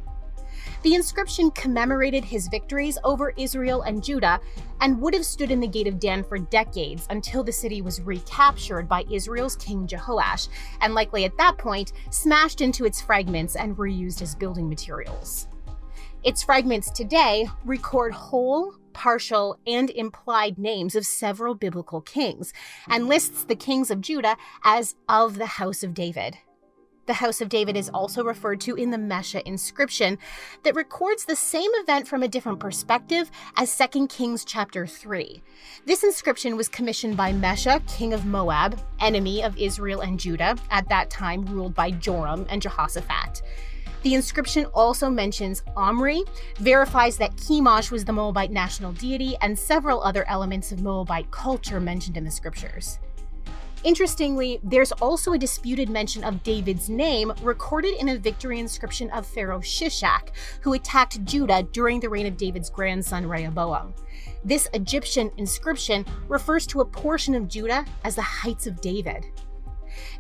The 0.87 0.95
inscription 0.95 1.51
commemorated 1.51 2.25
his 2.25 2.47
victories 2.47 2.97
over 3.03 3.31
Israel 3.37 3.83
and 3.83 4.05
Judah 4.05 4.39
and 4.81 5.01
would 5.01 5.15
have 5.15 5.27
stood 5.27 5.51
in 5.51 5.59
the 5.59 5.67
Gate 5.67 5.89
of 5.89 5.99
Dan 5.99 6.23
for 6.23 6.39
decades 6.39 7.09
until 7.11 7.43
the 7.43 7.51
city 7.51 7.83
was 7.83 8.01
recaptured 8.01 8.89
by 8.89 9.03
Israel's 9.11 9.57
king 9.57 9.89
Jehoash, 9.89 10.47
and 10.81 10.95
likely 10.95 11.25
at 11.25 11.37
that 11.39 11.59
point 11.59 11.93
smashed 12.11 12.61
into 12.61 12.85
its 12.85 13.01
fragments 13.01 13.57
and 13.57 13.77
reused 13.77 14.23
as 14.23 14.37
building 14.37 14.69
materials. 14.69 15.49
Its 16.23 16.45
fragments 16.45 16.89
today 16.93 17.49
record 17.65 18.13
whole, 18.13 18.73
partial, 18.93 19.59
and 19.67 19.91
implied 19.91 20.57
names 20.57 20.95
of 20.95 21.05
several 21.05 21.57
biblical 21.57 22.01
kings, 22.01 22.53
and 22.89 23.09
lists 23.09 23.43
the 23.43 23.57
kings 23.57 23.91
of 23.91 24.01
Judah 24.01 24.37
as 24.63 24.95
of 25.09 25.37
the 25.37 25.47
house 25.47 25.83
of 25.83 25.95
David. 25.95 26.39
The 27.07 27.15
House 27.15 27.41
of 27.41 27.49
David 27.49 27.77
is 27.77 27.89
also 27.91 28.25
referred 28.25 28.61
to 28.63 28.75
in 28.75 28.91
the 28.91 28.97
Mesha 28.97 29.41
inscription 29.45 30.19
that 30.65 30.75
records 30.75 31.25
the 31.25 31.37
same 31.37 31.71
event 31.75 32.09
from 32.09 32.25
a 32.25 32.29
different 32.29 32.59
perspective 32.59 33.31
as 33.57 33.79
2 33.79 34.09
Kings 34.09 34.45
chapter 34.45 34.89
3. 34.89 35.41
This 35.85 36.03
inscription 36.03 36.57
was 36.57 36.69
commissioned 36.69 37.17
by 37.17 37.33
Mesha, 37.33 37.81
king 37.87 38.13
of 38.13 38.27
Moab, 38.27 38.81
enemy 38.99 39.45
of 39.45 39.57
Israel 39.57 40.01
and 40.01 40.19
Judah, 40.19 40.57
at 40.73 40.89
that 40.89 41.09
time 41.09 41.47
ruled 41.47 41.77
by 41.77 41.93
Joram 41.93 42.45
and 42.49 42.61
Jehoshaphat. 42.61 43.41
The 44.03 44.15
inscription 44.15 44.65
also 44.67 45.09
mentions 45.09 45.63
Omri, 45.77 46.25
verifies 46.57 47.17
that 47.19 47.37
Chemosh 47.37 47.93
was 47.93 48.05
the 48.05 48.13
Moabite 48.13 48.51
national 48.51 48.93
deity, 48.93 49.37
and 49.43 49.57
several 49.57 50.03
other 50.03 50.29
elements 50.29 50.73
of 50.73 50.83
Moabite 50.83 51.31
culture 51.31 51.79
mentioned 51.79 52.17
in 52.17 52.25
the 52.25 52.31
scriptures. 52.33 52.99
Interestingly, 53.87 54.59
there's 54.65 54.91
also 54.91 55.35
a 55.35 55.39
disputed 55.39 55.89
mention 55.89 56.25
of 56.25 56.43
David's 56.43 56.91
name 56.91 57.33
recorded 57.41 57.95
in 58.01 58.09
a 58.09 58.19
victory 58.19 58.59
inscription 58.59 59.09
of 59.11 59.25
Pharaoh 59.25 59.61
Shishak, 59.61 60.31
who 60.61 60.73
attacked 60.73 61.25
Judah 61.25 61.63
during 61.71 62.01
the 62.01 62.09
reign 62.09 62.27
of 62.27 62.37
David's 62.37 62.69
grandson 62.69 63.29
Rehoboam. 63.29 63.95
This 64.45 64.69
Egyptian 64.75 65.31
inscription 65.37 66.05
refers 66.27 66.67
to 66.67 66.81
a 66.81 66.85
portion 66.85 67.37
of 67.37 67.47
Judah 67.47 67.85
as 68.03 68.17
the 68.17 68.23
Heights 68.23 68.67
of 68.67 68.81
David. 68.81 69.25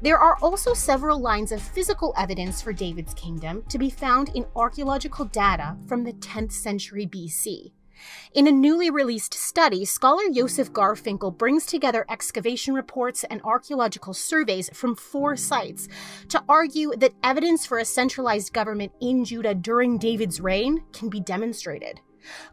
There 0.00 0.16
are 0.16 0.38
also 0.42 0.73
several 0.73 1.18
lines 1.18 1.50
of 1.50 1.61
physical 1.61 2.14
evidence 2.16 2.62
for 2.62 2.73
David's 2.73 3.14
kingdom 3.14 3.64
to 3.68 3.78
be 3.78 3.90
found 3.90 4.28
in 4.37 4.46
archaeological 4.54 5.25
data 5.25 5.76
from 5.88 6.04
the 6.04 6.12
10th 6.12 6.52
century 6.52 7.04
BC. 7.04 7.73
In 8.35 8.47
a 8.47 8.53
newly 8.53 8.91
released 8.91 9.35
study, 9.35 9.85
scholar 9.85 10.25
Joseph 10.33 10.73
Garfinkel 10.73 11.37
brings 11.37 11.67
together 11.67 12.05
excavation 12.09 12.75
reports 12.75 13.25
and 13.25 13.41
archaeological 13.43 14.15
surveys 14.15 14.71
from 14.73 14.95
four 14.95 15.37
sites 15.37 15.88
to 16.29 16.43
argue 16.49 16.93
that 16.97 17.15
evidence 17.23 17.67
for 17.67 17.79
a 17.79 17.85
centralized 17.85 18.53
government 18.53 18.93
in 19.00 19.25
Judah 19.25 19.55
during 19.55 19.99
David's 19.99 20.41
reign 20.41 20.83
can 20.93 21.09
be 21.09 21.21
demonstrated. 21.21 22.00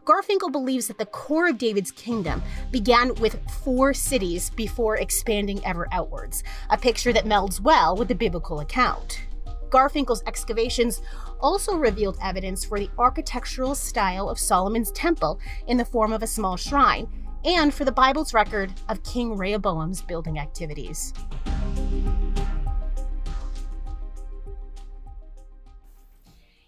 Garfinkel 0.04 0.52
believes 0.52 0.86
that 0.86 0.98
the 0.98 1.06
core 1.06 1.48
of 1.48 1.58
David's 1.58 1.90
kingdom 1.90 2.42
began 2.70 3.14
with 3.16 3.40
four 3.50 3.92
cities 3.92 4.50
before 4.50 4.96
expanding 4.96 5.64
ever 5.64 5.88
outwards, 5.92 6.44
a 6.70 6.78
picture 6.78 7.12
that 7.12 7.24
melds 7.24 7.60
well 7.60 7.96
with 7.96 8.08
the 8.08 8.14
biblical 8.14 8.60
account. 8.60 9.24
Garfinkel's 9.70 10.22
excavations 10.26 11.02
also 11.44 11.76
revealed 11.76 12.16
evidence 12.22 12.64
for 12.64 12.78
the 12.78 12.88
architectural 12.98 13.74
style 13.74 14.30
of 14.30 14.38
Solomon's 14.38 14.90
temple 14.92 15.38
in 15.68 15.76
the 15.76 15.84
form 15.84 16.10
of 16.10 16.22
a 16.22 16.26
small 16.26 16.56
shrine, 16.56 17.06
and 17.44 17.74
for 17.74 17.84
the 17.84 17.92
Bible's 17.92 18.32
record 18.32 18.72
of 18.88 19.02
King 19.04 19.36
Rehoboam's 19.36 20.00
building 20.00 20.38
activities. 20.38 21.12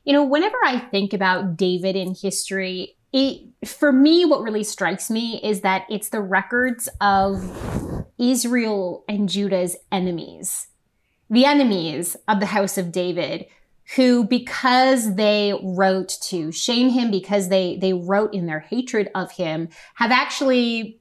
You 0.04 0.12
know, 0.12 0.24
whenever 0.24 0.58
I 0.62 0.78
think 0.90 1.14
about 1.14 1.56
David 1.56 1.96
in 1.96 2.14
history, 2.14 2.96
it, 3.14 3.48
for 3.66 3.90
me, 3.92 4.26
what 4.26 4.42
really 4.42 4.62
strikes 4.62 5.10
me 5.10 5.40
is 5.42 5.62
that 5.62 5.86
it's 5.88 6.10
the 6.10 6.20
records 6.20 6.90
of 7.00 7.42
Israel 8.18 9.04
and 9.08 9.26
Judah's 9.26 9.74
enemies, 9.90 10.66
the 11.30 11.46
enemies 11.46 12.14
of 12.28 12.40
the 12.40 12.46
house 12.46 12.76
of 12.76 12.92
David, 12.92 13.46
who, 13.94 14.24
because 14.24 15.14
they 15.14 15.54
wrote 15.62 16.16
to 16.22 16.50
shame 16.50 16.90
him, 16.90 17.10
because 17.10 17.48
they, 17.48 17.76
they 17.76 17.92
wrote 17.92 18.34
in 18.34 18.46
their 18.46 18.60
hatred 18.60 19.08
of 19.14 19.32
him, 19.32 19.68
have 19.94 20.10
actually 20.10 21.00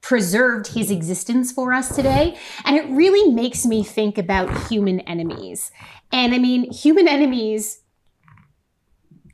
preserved 0.00 0.68
his 0.68 0.90
existence 0.90 1.52
for 1.52 1.72
us 1.72 1.94
today. 1.94 2.36
And 2.64 2.76
it 2.76 2.88
really 2.88 3.30
makes 3.32 3.64
me 3.66 3.84
think 3.84 4.18
about 4.18 4.68
human 4.68 5.00
enemies. 5.00 5.70
And 6.10 6.34
I 6.34 6.38
mean, 6.38 6.70
human 6.72 7.06
enemies 7.06 7.80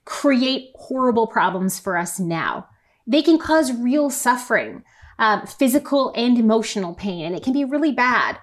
create 0.05 0.71
horrible 0.75 1.27
problems 1.27 1.79
for 1.79 1.97
us 1.97 2.19
now. 2.19 2.67
They 3.07 3.23
can 3.23 3.39
cause 3.39 3.73
real 3.73 4.11
suffering, 4.11 4.83
um, 5.19 5.47
physical 5.47 6.13
and 6.15 6.37
emotional 6.37 6.95
pain, 6.95 7.25
and 7.25 7.35
it 7.35 7.43
can 7.43 7.53
be 7.53 7.65
really 7.65 7.93
bad. 7.93 8.39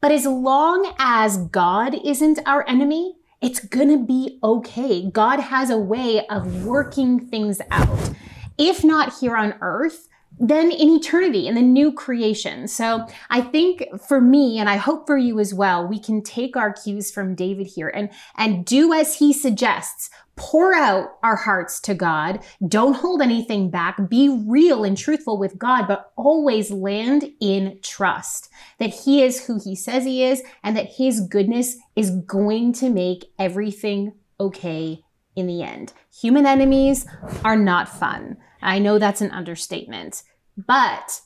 But 0.00 0.12
as 0.12 0.26
long 0.26 0.92
as 0.98 1.36
God 1.36 1.94
isn't 2.04 2.40
our 2.46 2.66
enemy, 2.66 3.16
it's 3.40 3.60
gonna 3.60 3.98
be 3.98 4.38
okay. 4.42 5.08
God 5.10 5.40
has 5.40 5.70
a 5.70 5.78
way 5.78 6.26
of 6.26 6.66
working 6.66 7.18
things 7.18 7.60
out. 7.70 8.10
If 8.58 8.84
not 8.84 9.18
here 9.18 9.34
on 9.34 9.54
earth, 9.62 10.09
then 10.40 10.72
in 10.72 10.88
eternity, 10.88 11.46
in 11.46 11.54
the 11.54 11.62
new 11.62 11.92
creation. 11.92 12.66
So 12.66 13.06
I 13.28 13.42
think 13.42 13.84
for 14.08 14.20
me, 14.20 14.58
and 14.58 14.70
I 14.70 14.76
hope 14.76 15.06
for 15.06 15.18
you 15.18 15.38
as 15.38 15.52
well, 15.52 15.86
we 15.86 16.00
can 16.00 16.22
take 16.22 16.56
our 16.56 16.72
cues 16.72 17.12
from 17.12 17.34
David 17.34 17.66
here 17.66 17.88
and, 17.88 18.10
and 18.36 18.64
do 18.64 18.92
as 18.92 19.18
he 19.18 19.32
suggests. 19.32 20.08
Pour 20.36 20.74
out 20.74 21.18
our 21.22 21.36
hearts 21.36 21.80
to 21.80 21.94
God. 21.94 22.42
Don't 22.66 22.94
hold 22.94 23.20
anything 23.20 23.68
back. 23.68 24.08
Be 24.08 24.42
real 24.46 24.84
and 24.84 24.96
truthful 24.96 25.38
with 25.38 25.58
God, 25.58 25.86
but 25.86 26.12
always 26.16 26.70
land 26.70 27.30
in 27.40 27.78
trust 27.82 28.48
that 28.78 28.88
He 28.88 29.22
is 29.22 29.44
who 29.44 29.60
He 29.62 29.76
says 29.76 30.04
He 30.04 30.24
is 30.24 30.42
and 30.62 30.74
that 30.78 30.94
His 30.94 31.20
goodness 31.20 31.76
is 31.94 32.10
going 32.10 32.72
to 32.74 32.88
make 32.88 33.26
everything 33.38 34.14
okay 34.40 35.02
in 35.36 35.46
the 35.46 35.62
end. 35.62 35.92
Human 36.22 36.46
enemies 36.46 37.06
are 37.44 37.56
not 37.56 37.88
fun. 37.88 38.38
I 38.62 38.78
know 38.78 38.98
that's 38.98 39.20
an 39.20 39.30
understatement, 39.30 40.22
but 40.56 41.20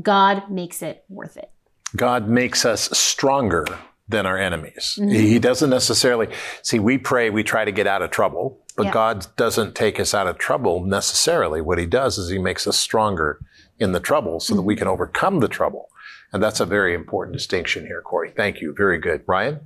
God 0.00 0.50
makes 0.50 0.82
it 0.82 1.04
worth 1.08 1.36
it. 1.36 1.50
God 1.94 2.28
makes 2.28 2.64
us 2.64 2.90
stronger 2.96 3.66
than 4.08 4.26
our 4.26 4.38
enemies. 4.38 4.98
Mm-hmm. 4.98 5.10
He 5.10 5.38
doesn't 5.38 5.70
necessarily 5.70 6.28
see, 6.62 6.78
we 6.78 6.98
pray, 6.98 7.30
we 7.30 7.42
try 7.42 7.64
to 7.64 7.72
get 7.72 7.86
out 7.86 8.02
of 8.02 8.10
trouble, 8.10 8.60
but 8.76 8.86
yeah. 8.86 8.92
God 8.92 9.26
doesn't 9.36 9.74
take 9.74 9.98
us 9.98 10.14
out 10.14 10.26
of 10.26 10.38
trouble 10.38 10.84
necessarily. 10.84 11.60
What 11.60 11.78
he 11.78 11.86
does 11.86 12.18
is 12.18 12.30
he 12.30 12.38
makes 12.38 12.66
us 12.66 12.76
stronger 12.76 13.40
in 13.78 13.92
the 13.92 14.00
trouble 14.00 14.38
so 14.38 14.52
mm-hmm. 14.52 14.58
that 14.58 14.62
we 14.62 14.74
mm-hmm. 14.74 14.80
can 14.80 14.88
overcome 14.88 15.40
the 15.40 15.48
trouble. 15.48 15.88
And 16.32 16.42
that's 16.42 16.60
a 16.60 16.66
very 16.66 16.94
important 16.94 17.36
distinction 17.36 17.86
here, 17.86 18.02
Corey. 18.02 18.32
Thank 18.36 18.60
you. 18.60 18.74
Very 18.76 18.98
good. 18.98 19.22
Ryan? 19.26 19.60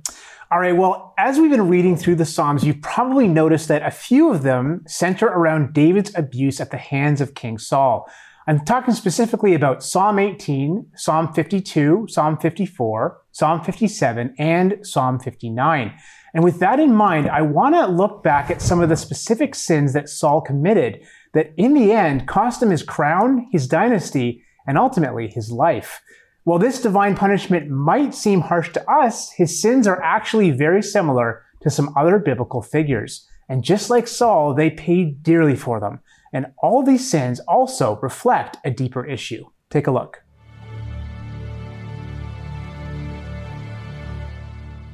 All 0.51 0.59
right. 0.59 0.75
Well, 0.75 1.13
as 1.17 1.39
we've 1.39 1.49
been 1.49 1.69
reading 1.69 1.95
through 1.95 2.15
the 2.15 2.25
Psalms, 2.25 2.63
you've 2.63 2.81
probably 2.81 3.27
noticed 3.27 3.67
that 3.69 3.83
a 3.83 3.91
few 3.91 4.31
of 4.31 4.43
them 4.43 4.83
center 4.85 5.27
around 5.27 5.73
David's 5.73 6.11
abuse 6.15 6.59
at 6.59 6.71
the 6.71 6.77
hands 6.77 7.21
of 7.21 7.35
King 7.35 7.57
Saul. 7.57 8.09
I'm 8.51 8.65
talking 8.65 8.93
specifically 8.93 9.53
about 9.53 9.81
Psalm 9.81 10.19
18, 10.19 10.87
Psalm 10.97 11.31
52, 11.31 12.07
Psalm 12.09 12.37
54, 12.37 13.21
Psalm 13.31 13.63
57, 13.63 14.35
and 14.37 14.85
Psalm 14.85 15.19
59. 15.21 15.93
And 16.33 16.43
with 16.43 16.59
that 16.59 16.77
in 16.77 16.93
mind, 16.93 17.29
I 17.29 17.43
want 17.43 17.75
to 17.75 17.87
look 17.87 18.23
back 18.23 18.51
at 18.51 18.61
some 18.61 18.81
of 18.81 18.89
the 18.89 18.97
specific 18.97 19.55
sins 19.55 19.93
that 19.93 20.09
Saul 20.09 20.41
committed 20.41 20.99
that 21.33 21.53
in 21.55 21.73
the 21.73 21.93
end 21.93 22.27
cost 22.27 22.61
him 22.61 22.71
his 22.71 22.83
crown, 22.83 23.47
his 23.53 23.69
dynasty, 23.69 24.43
and 24.67 24.77
ultimately 24.77 25.29
his 25.29 25.49
life. 25.49 26.01
While 26.43 26.59
this 26.59 26.81
divine 26.81 27.15
punishment 27.15 27.69
might 27.69 28.13
seem 28.13 28.41
harsh 28.41 28.73
to 28.73 28.91
us, 28.91 29.31
his 29.31 29.61
sins 29.61 29.87
are 29.87 30.03
actually 30.03 30.51
very 30.51 30.83
similar 30.83 31.41
to 31.61 31.69
some 31.69 31.93
other 31.95 32.19
biblical 32.19 32.61
figures. 32.61 33.25
And 33.47 33.63
just 33.63 33.89
like 33.89 34.09
Saul, 34.09 34.53
they 34.53 34.71
paid 34.71 35.23
dearly 35.23 35.55
for 35.55 35.79
them. 35.79 36.01
And 36.33 36.53
all 36.57 36.83
these 36.83 37.09
sins 37.09 37.39
also 37.41 37.99
reflect 38.01 38.57
a 38.63 38.71
deeper 38.71 39.05
issue. 39.05 39.45
Take 39.69 39.87
a 39.87 39.91
look. 39.91 40.23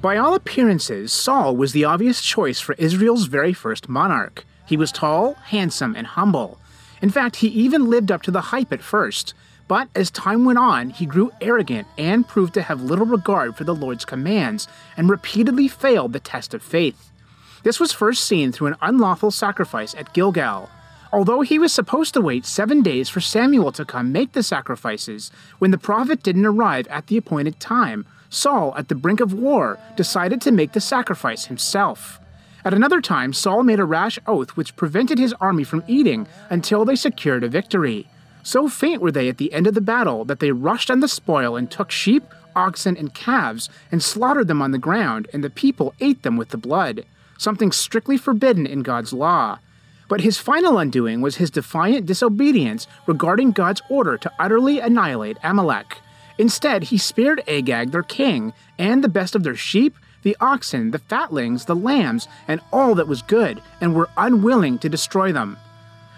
By 0.01 0.17
all 0.17 0.35
appearances, 0.35 1.11
Saul 1.11 1.55
was 1.55 1.73
the 1.73 1.85
obvious 1.85 2.21
choice 2.21 2.59
for 2.59 2.75
Israel's 2.77 3.25
very 3.25 3.51
first 3.51 3.89
monarch. 3.89 4.45
He 4.65 4.77
was 4.77 4.91
tall, 4.91 5.33
handsome, 5.33 5.95
and 5.95 6.05
humble. 6.05 6.59
In 7.01 7.09
fact, 7.09 7.37
he 7.37 7.47
even 7.47 7.89
lived 7.89 8.11
up 8.11 8.21
to 8.23 8.31
the 8.31 8.41
hype 8.41 8.71
at 8.71 8.81
first. 8.81 9.33
But 9.67 9.89
as 9.95 10.09
time 10.09 10.45
went 10.45 10.59
on, 10.59 10.91
he 10.91 11.05
grew 11.05 11.31
arrogant 11.41 11.87
and 11.97 12.27
proved 12.27 12.53
to 12.53 12.61
have 12.61 12.81
little 12.81 13.05
regard 13.05 13.57
for 13.57 13.63
the 13.63 13.75
Lord's 13.75 14.05
commands 14.05 14.67
and 14.95 15.09
repeatedly 15.09 15.67
failed 15.67 16.13
the 16.13 16.19
test 16.19 16.53
of 16.53 16.63
faith. 16.63 17.11
This 17.63 17.79
was 17.79 17.91
first 17.91 18.23
seen 18.23 18.51
through 18.51 18.67
an 18.67 18.77
unlawful 18.81 19.31
sacrifice 19.31 19.93
at 19.95 20.13
Gilgal. 20.13 20.69
Although 21.11 21.41
he 21.41 21.57
was 21.59 21.71
supposed 21.73 22.13
to 22.13 22.21
wait 22.21 22.45
seven 22.45 22.81
days 22.81 23.09
for 23.09 23.21
Samuel 23.21 23.71
to 23.73 23.85
come 23.85 24.11
make 24.11 24.33
the 24.33 24.43
sacrifices, 24.43 25.31
when 25.59 25.71
the 25.71 25.77
prophet 25.77 26.21
didn't 26.23 26.45
arrive 26.45 26.87
at 26.87 27.07
the 27.07 27.17
appointed 27.17 27.59
time, 27.59 28.05
Saul, 28.29 28.73
at 28.77 28.89
the 28.89 28.95
brink 28.95 29.21
of 29.21 29.33
war, 29.33 29.79
decided 29.95 30.41
to 30.41 30.51
make 30.51 30.73
the 30.73 30.81
sacrifice 30.81 31.45
himself. 31.45 32.19
At 32.65 32.73
another 32.73 32.99
time, 32.99 33.31
Saul 33.31 33.63
made 33.63 33.79
a 33.79 33.85
rash 33.85 34.19
oath 34.27 34.51
which 34.57 34.75
prevented 34.75 35.17
his 35.17 35.33
army 35.39 35.63
from 35.63 35.83
eating 35.87 36.27
until 36.49 36.83
they 36.83 36.97
secured 36.97 37.45
a 37.45 37.47
victory. 37.47 38.09
So 38.43 38.67
faint 38.67 39.01
were 39.01 39.11
they 39.11 39.29
at 39.29 39.37
the 39.37 39.53
end 39.53 39.67
of 39.67 39.73
the 39.73 39.81
battle 39.81 40.25
that 40.25 40.39
they 40.39 40.51
rushed 40.51 40.91
on 40.91 40.99
the 40.99 41.07
spoil 41.07 41.55
and 41.55 41.71
took 41.71 41.91
sheep, 41.91 42.23
oxen, 42.55 42.97
and 42.97 43.13
calves 43.13 43.69
and 43.91 44.03
slaughtered 44.03 44.49
them 44.49 44.61
on 44.61 44.71
the 44.71 44.77
ground, 44.77 45.29
and 45.31 45.43
the 45.43 45.49
people 45.49 45.93
ate 46.01 46.23
them 46.23 46.35
with 46.35 46.49
the 46.49 46.57
blood, 46.57 47.05
something 47.37 47.71
strictly 47.71 48.17
forbidden 48.17 48.65
in 48.65 48.83
God's 48.83 49.13
law. 49.13 49.59
But 50.07 50.21
his 50.21 50.37
final 50.37 50.77
undoing 50.77 51.21
was 51.21 51.35
his 51.35 51.51
defiant 51.51 52.05
disobedience 52.05 52.87
regarding 53.05 53.51
God's 53.51 53.81
order 53.89 54.17
to 54.17 54.31
utterly 54.39 54.79
annihilate 54.79 55.37
Amalek. 55.43 55.97
Instead, 56.37 56.83
he 56.83 56.97
spared 56.97 57.43
Agag, 57.47 57.91
their 57.91 58.03
king, 58.03 58.53
and 58.77 59.03
the 59.03 59.09
best 59.09 59.35
of 59.35 59.43
their 59.43 59.55
sheep, 59.55 59.97
the 60.23 60.37
oxen, 60.39 60.91
the 60.91 60.99
fatlings, 60.99 61.65
the 61.65 61.75
lambs, 61.75 62.27
and 62.47 62.61
all 62.71 62.95
that 62.95 63.07
was 63.07 63.21
good, 63.21 63.61
and 63.81 63.95
were 63.95 64.09
unwilling 64.17 64.77
to 64.79 64.89
destroy 64.89 65.31
them. 65.31 65.57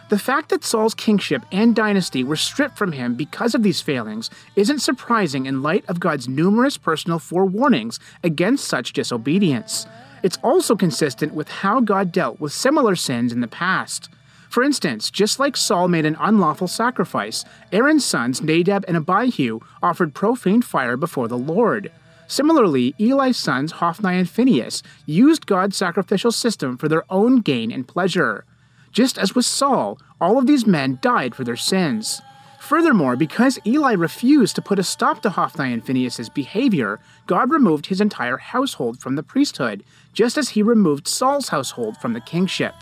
The 0.09 0.17
fact 0.17 0.49
that 0.49 0.63
Saul's 0.63 0.95
kingship 0.95 1.43
and 1.51 1.75
dynasty 1.75 2.23
were 2.23 2.35
stripped 2.35 2.77
from 2.77 2.93
him 2.93 3.13
because 3.13 3.53
of 3.53 3.61
these 3.61 3.79
failings 3.81 4.31
isn't 4.55 4.79
surprising 4.79 5.45
in 5.45 5.61
light 5.61 5.85
of 5.87 5.99
God's 5.99 6.27
numerous 6.27 6.77
personal 6.77 7.19
forewarnings 7.19 7.99
against 8.23 8.67
such 8.67 8.93
disobedience. 8.93 9.85
It's 10.23 10.37
also 10.43 10.75
consistent 10.75 11.33
with 11.33 11.49
how 11.49 11.79
God 11.79 12.11
dealt 12.11 12.39
with 12.39 12.53
similar 12.53 12.95
sins 12.95 13.31
in 13.31 13.41
the 13.41 13.47
past. 13.47 14.09
For 14.49 14.63
instance, 14.63 15.11
just 15.11 15.39
like 15.39 15.55
Saul 15.55 15.87
made 15.87 16.05
an 16.05 16.17
unlawful 16.19 16.67
sacrifice, 16.67 17.45
Aaron's 17.71 18.03
sons 18.03 18.41
Nadab 18.41 18.83
and 18.87 18.97
Abihu 18.97 19.59
offered 19.83 20.15
profane 20.15 20.63
fire 20.63 20.97
before 20.97 21.27
the 21.27 21.37
Lord. 21.37 21.91
Similarly, 22.27 22.95
Eli's 22.99 23.37
sons 23.37 23.73
Hophni 23.73 24.17
and 24.17 24.29
Phinehas 24.29 24.83
used 25.05 25.45
God's 25.45 25.77
sacrificial 25.77 26.31
system 26.31 26.77
for 26.77 26.87
their 26.87 27.03
own 27.09 27.41
gain 27.41 27.71
and 27.71 27.87
pleasure. 27.87 28.45
Just 28.91 29.17
as 29.17 29.35
with 29.35 29.45
Saul, 29.45 29.99
all 30.19 30.37
of 30.37 30.47
these 30.47 30.65
men 30.65 30.99
died 31.01 31.35
for 31.35 31.43
their 31.43 31.55
sins. 31.55 32.21
Furthermore, 32.59 33.15
because 33.15 33.57
Eli 33.65 33.93
refused 33.93 34.55
to 34.55 34.61
put 34.61 34.77
a 34.77 34.83
stop 34.83 35.21
to 35.21 35.31
Hophni 35.31 35.73
and 35.73 35.83
Phinehas' 35.83 36.29
behavior, 36.29 36.99
God 37.25 37.49
removed 37.49 37.87
his 37.87 38.01
entire 38.01 38.37
household 38.37 38.99
from 38.99 39.15
the 39.15 39.23
priesthood, 39.23 39.83
just 40.13 40.37
as 40.37 40.49
he 40.49 40.61
removed 40.61 41.07
Saul's 41.07 41.49
household 41.49 41.97
from 41.97 42.13
the 42.13 42.21
kingship. 42.21 42.73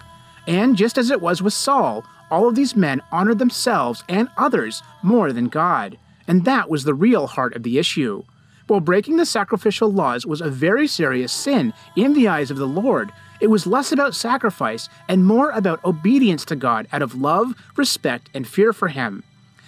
And 0.47 0.77
just 0.77 0.97
as 0.97 1.11
it 1.11 1.21
was 1.21 1.41
with 1.41 1.53
Saul, 1.53 2.05
all 2.31 2.47
of 2.47 2.55
these 2.55 2.75
men 2.75 3.01
honored 3.11 3.39
themselves 3.39 4.03
and 4.07 4.29
others 4.37 4.81
more 5.01 5.31
than 5.33 5.47
God. 5.47 5.97
And 6.27 6.45
that 6.45 6.69
was 6.69 6.83
the 6.83 6.93
real 6.93 7.27
heart 7.27 7.55
of 7.55 7.63
the 7.63 7.77
issue. 7.77 8.23
While 8.67 8.81
breaking 8.81 9.15
the 9.15 9.25
sacrificial 9.25 9.91
laws 9.91 10.25
was 10.25 10.41
a 10.41 10.49
very 10.49 10.87
serious 10.87 11.31
sin 11.31 11.73
in 11.95 12.13
the 12.13 12.27
eyes 12.27 12.51
of 12.51 12.57
the 12.57 12.67
Lord, 12.67 13.11
it 13.39 13.47
was 13.47 13.67
less 13.67 13.91
about 13.91 14.15
sacrifice 14.15 14.89
and 15.07 15.25
more 15.25 15.51
about 15.51 15.83
obedience 15.85 16.43
to 16.45 16.55
God 16.55 16.87
out 16.91 17.01
of 17.01 17.15
love, 17.15 17.53
respect, 17.77 18.29
and 18.33 18.47
fear 18.47 18.73
for 18.73 18.89
Him. 18.89 19.23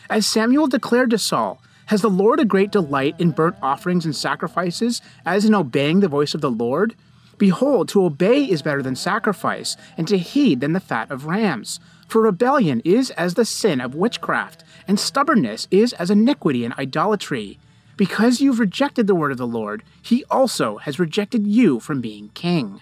As 0.10 0.28
Samuel 0.28 0.68
declared 0.68 1.12
to 1.12 1.18
Saul, 1.18 1.62
Has 1.86 2.02
the 2.02 2.10
Lord 2.10 2.40
a 2.40 2.46
great 2.46 2.72
delight 2.72 3.16
in 3.20 3.32
burnt 3.32 3.56
offerings 3.62 4.06
and 4.06 4.16
sacrifices, 4.16 5.02
as 5.26 5.46
in 5.46 5.56
obeying 5.56 6.02
the 6.02 6.08
voice 6.08 6.34
of 6.34 6.42
the 6.42 6.52
Lord? 6.52 6.96
Behold, 7.40 7.88
to 7.90 8.04
obey 8.04 8.44
is 8.44 8.62
better 8.62 8.84
than 8.84 8.96
sacrifice, 8.96 9.76
and 9.98 10.08
to 10.08 10.18
heed 10.18 10.60
than 10.60 10.74
the 10.74 10.80
fat 10.80 11.10
of 11.10 11.26
rams. 11.26 11.80
For 12.08 12.22
rebellion 12.22 12.82
is 12.84 13.10
as 13.12 13.34
the 13.34 13.46
sin 13.46 13.80
of 13.80 13.96
witchcraft, 13.96 14.64
and 14.88 15.00
stubbornness 15.00 15.68
is 15.72 15.94
as 15.94 16.12
iniquity 16.12 16.66
and 16.66 16.74
idolatry. 16.76 17.58
Because 17.96 18.42
you've 18.42 18.60
rejected 18.60 19.08
the 19.08 19.16
word 19.16 19.32
of 19.32 19.38
the 19.38 19.48
Lord, 19.48 19.84
he 20.02 20.26
also 20.30 20.78
has 20.78 21.00
rejected 21.00 21.48
you 21.48 21.80
from 21.80 22.02
being 22.02 22.30
king. 22.34 22.82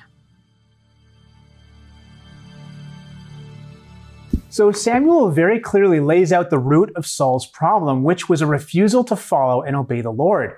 So 4.49 4.71
Samuel 4.71 5.29
very 5.29 5.59
clearly 5.59 5.99
lays 5.99 6.33
out 6.33 6.49
the 6.49 6.57
root 6.57 6.91
of 6.95 7.05
Saul's 7.05 7.45
problem, 7.45 8.03
which 8.03 8.27
was 8.27 8.41
a 8.41 8.47
refusal 8.47 9.03
to 9.03 9.15
follow 9.15 9.61
and 9.61 9.75
obey 9.75 10.01
the 10.01 10.09
Lord. 10.09 10.57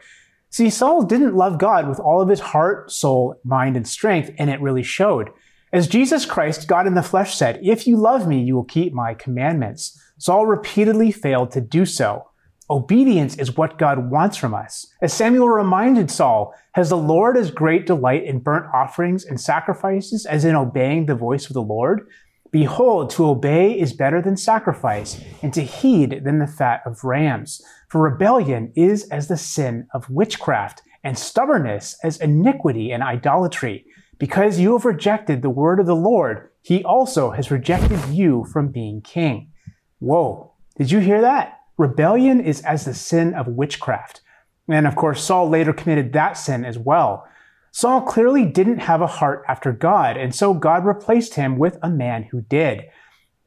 See, 0.49 0.69
Saul 0.69 1.03
didn't 1.03 1.35
love 1.35 1.59
God 1.59 1.87
with 1.87 1.99
all 1.99 2.21
of 2.21 2.29
his 2.29 2.39
heart, 2.39 2.91
soul, 2.91 3.39
mind, 3.43 3.77
and 3.77 3.87
strength, 3.87 4.31
and 4.37 4.49
it 4.49 4.61
really 4.61 4.83
showed. 4.83 5.29
As 5.71 5.87
Jesus 5.87 6.25
Christ, 6.25 6.67
God 6.67 6.87
in 6.87 6.95
the 6.95 7.03
flesh, 7.03 7.35
said, 7.35 7.59
If 7.61 7.85
you 7.85 7.95
love 7.97 8.27
me, 8.27 8.41
you 8.41 8.55
will 8.55 8.63
keep 8.63 8.91
my 8.91 9.13
commandments. 9.13 10.01
Saul 10.17 10.47
repeatedly 10.47 11.11
failed 11.11 11.51
to 11.51 11.61
do 11.61 11.85
so. 11.85 12.25
Obedience 12.71 13.35
is 13.37 13.57
what 13.57 13.77
God 13.77 14.09
wants 14.11 14.37
from 14.37 14.53
us. 14.53 14.87
As 15.01 15.13
Samuel 15.13 15.49
reminded 15.49 16.09
Saul, 16.09 16.53
has 16.73 16.89
the 16.89 16.97
Lord 16.97 17.37
as 17.37 17.51
great 17.51 17.85
delight 17.85 18.23
in 18.23 18.39
burnt 18.39 18.65
offerings 18.73 19.25
and 19.25 19.39
sacrifices 19.39 20.25
as 20.25 20.45
in 20.45 20.55
obeying 20.55 21.05
the 21.05 21.15
voice 21.15 21.47
of 21.47 21.53
the 21.53 21.61
Lord? 21.61 22.07
Behold, 22.51 23.11
to 23.11 23.27
obey 23.27 23.79
is 23.79 23.93
better 23.93 24.21
than 24.21 24.35
sacrifice, 24.35 25.21
and 25.41 25.53
to 25.53 25.61
heed 25.61 26.21
than 26.23 26.39
the 26.39 26.47
fat 26.47 26.81
of 26.85 27.03
rams. 27.03 27.61
For 27.89 28.01
rebellion 28.01 28.71
is 28.75 29.07
as 29.09 29.27
the 29.27 29.37
sin 29.37 29.87
of 29.93 30.09
witchcraft, 30.09 30.81
and 31.03 31.17
stubbornness 31.17 31.97
as 32.03 32.19
iniquity 32.19 32.91
and 32.91 33.03
idolatry. 33.03 33.85
Because 34.17 34.59
you 34.59 34.73
have 34.73 34.85
rejected 34.85 35.41
the 35.41 35.49
word 35.49 35.79
of 35.79 35.85
the 35.85 35.95
Lord, 35.95 36.49
he 36.61 36.83
also 36.83 37.31
has 37.31 37.51
rejected 37.51 37.99
you 38.09 38.45
from 38.51 38.67
being 38.69 39.01
king. 39.01 39.51
Whoa, 39.99 40.53
did 40.77 40.91
you 40.91 40.99
hear 40.99 41.21
that? 41.21 41.59
Rebellion 41.77 42.41
is 42.41 42.61
as 42.61 42.83
the 42.83 42.93
sin 42.93 43.33
of 43.33 43.47
witchcraft. 43.47 44.21
And 44.67 44.85
of 44.85 44.95
course, 44.95 45.23
Saul 45.23 45.49
later 45.49 45.71
committed 45.71 46.13
that 46.13 46.33
sin 46.33 46.65
as 46.65 46.77
well. 46.77 47.25
Saul 47.71 48.01
clearly 48.01 48.45
didn't 48.45 48.79
have 48.79 49.01
a 49.01 49.07
heart 49.07 49.43
after 49.47 49.71
God, 49.71 50.17
and 50.17 50.33
so 50.33 50.53
God 50.53 50.85
replaced 50.85 51.35
him 51.35 51.57
with 51.57 51.77
a 51.81 51.89
man 51.89 52.23
who 52.23 52.41
did. 52.41 52.85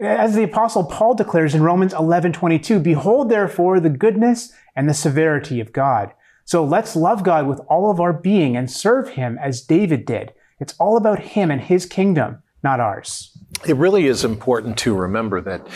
As 0.00 0.34
the 0.34 0.44
apostle 0.44 0.84
Paul 0.84 1.14
declares 1.14 1.54
in 1.54 1.62
Romans 1.62 1.94
11:22, 1.94 2.82
behold 2.82 3.28
therefore 3.28 3.78
the 3.78 3.90
goodness 3.90 4.52
and 4.74 4.88
the 4.88 4.94
severity 4.94 5.60
of 5.60 5.72
God. 5.72 6.12
So 6.44 6.64
let's 6.64 6.96
love 6.96 7.22
God 7.22 7.46
with 7.46 7.60
all 7.68 7.90
of 7.90 8.00
our 8.00 8.12
being 8.12 8.56
and 8.56 8.70
serve 8.70 9.10
him 9.10 9.38
as 9.40 9.60
David 9.60 10.04
did. 10.04 10.32
It's 10.58 10.74
all 10.78 10.96
about 10.96 11.20
him 11.20 11.50
and 11.50 11.60
his 11.60 11.86
kingdom, 11.86 12.42
not 12.62 12.80
ours. 12.80 13.36
It 13.66 13.76
really 13.76 14.06
is 14.06 14.24
important 14.24 14.76
to 14.78 14.94
remember 14.94 15.40
that 15.40 15.66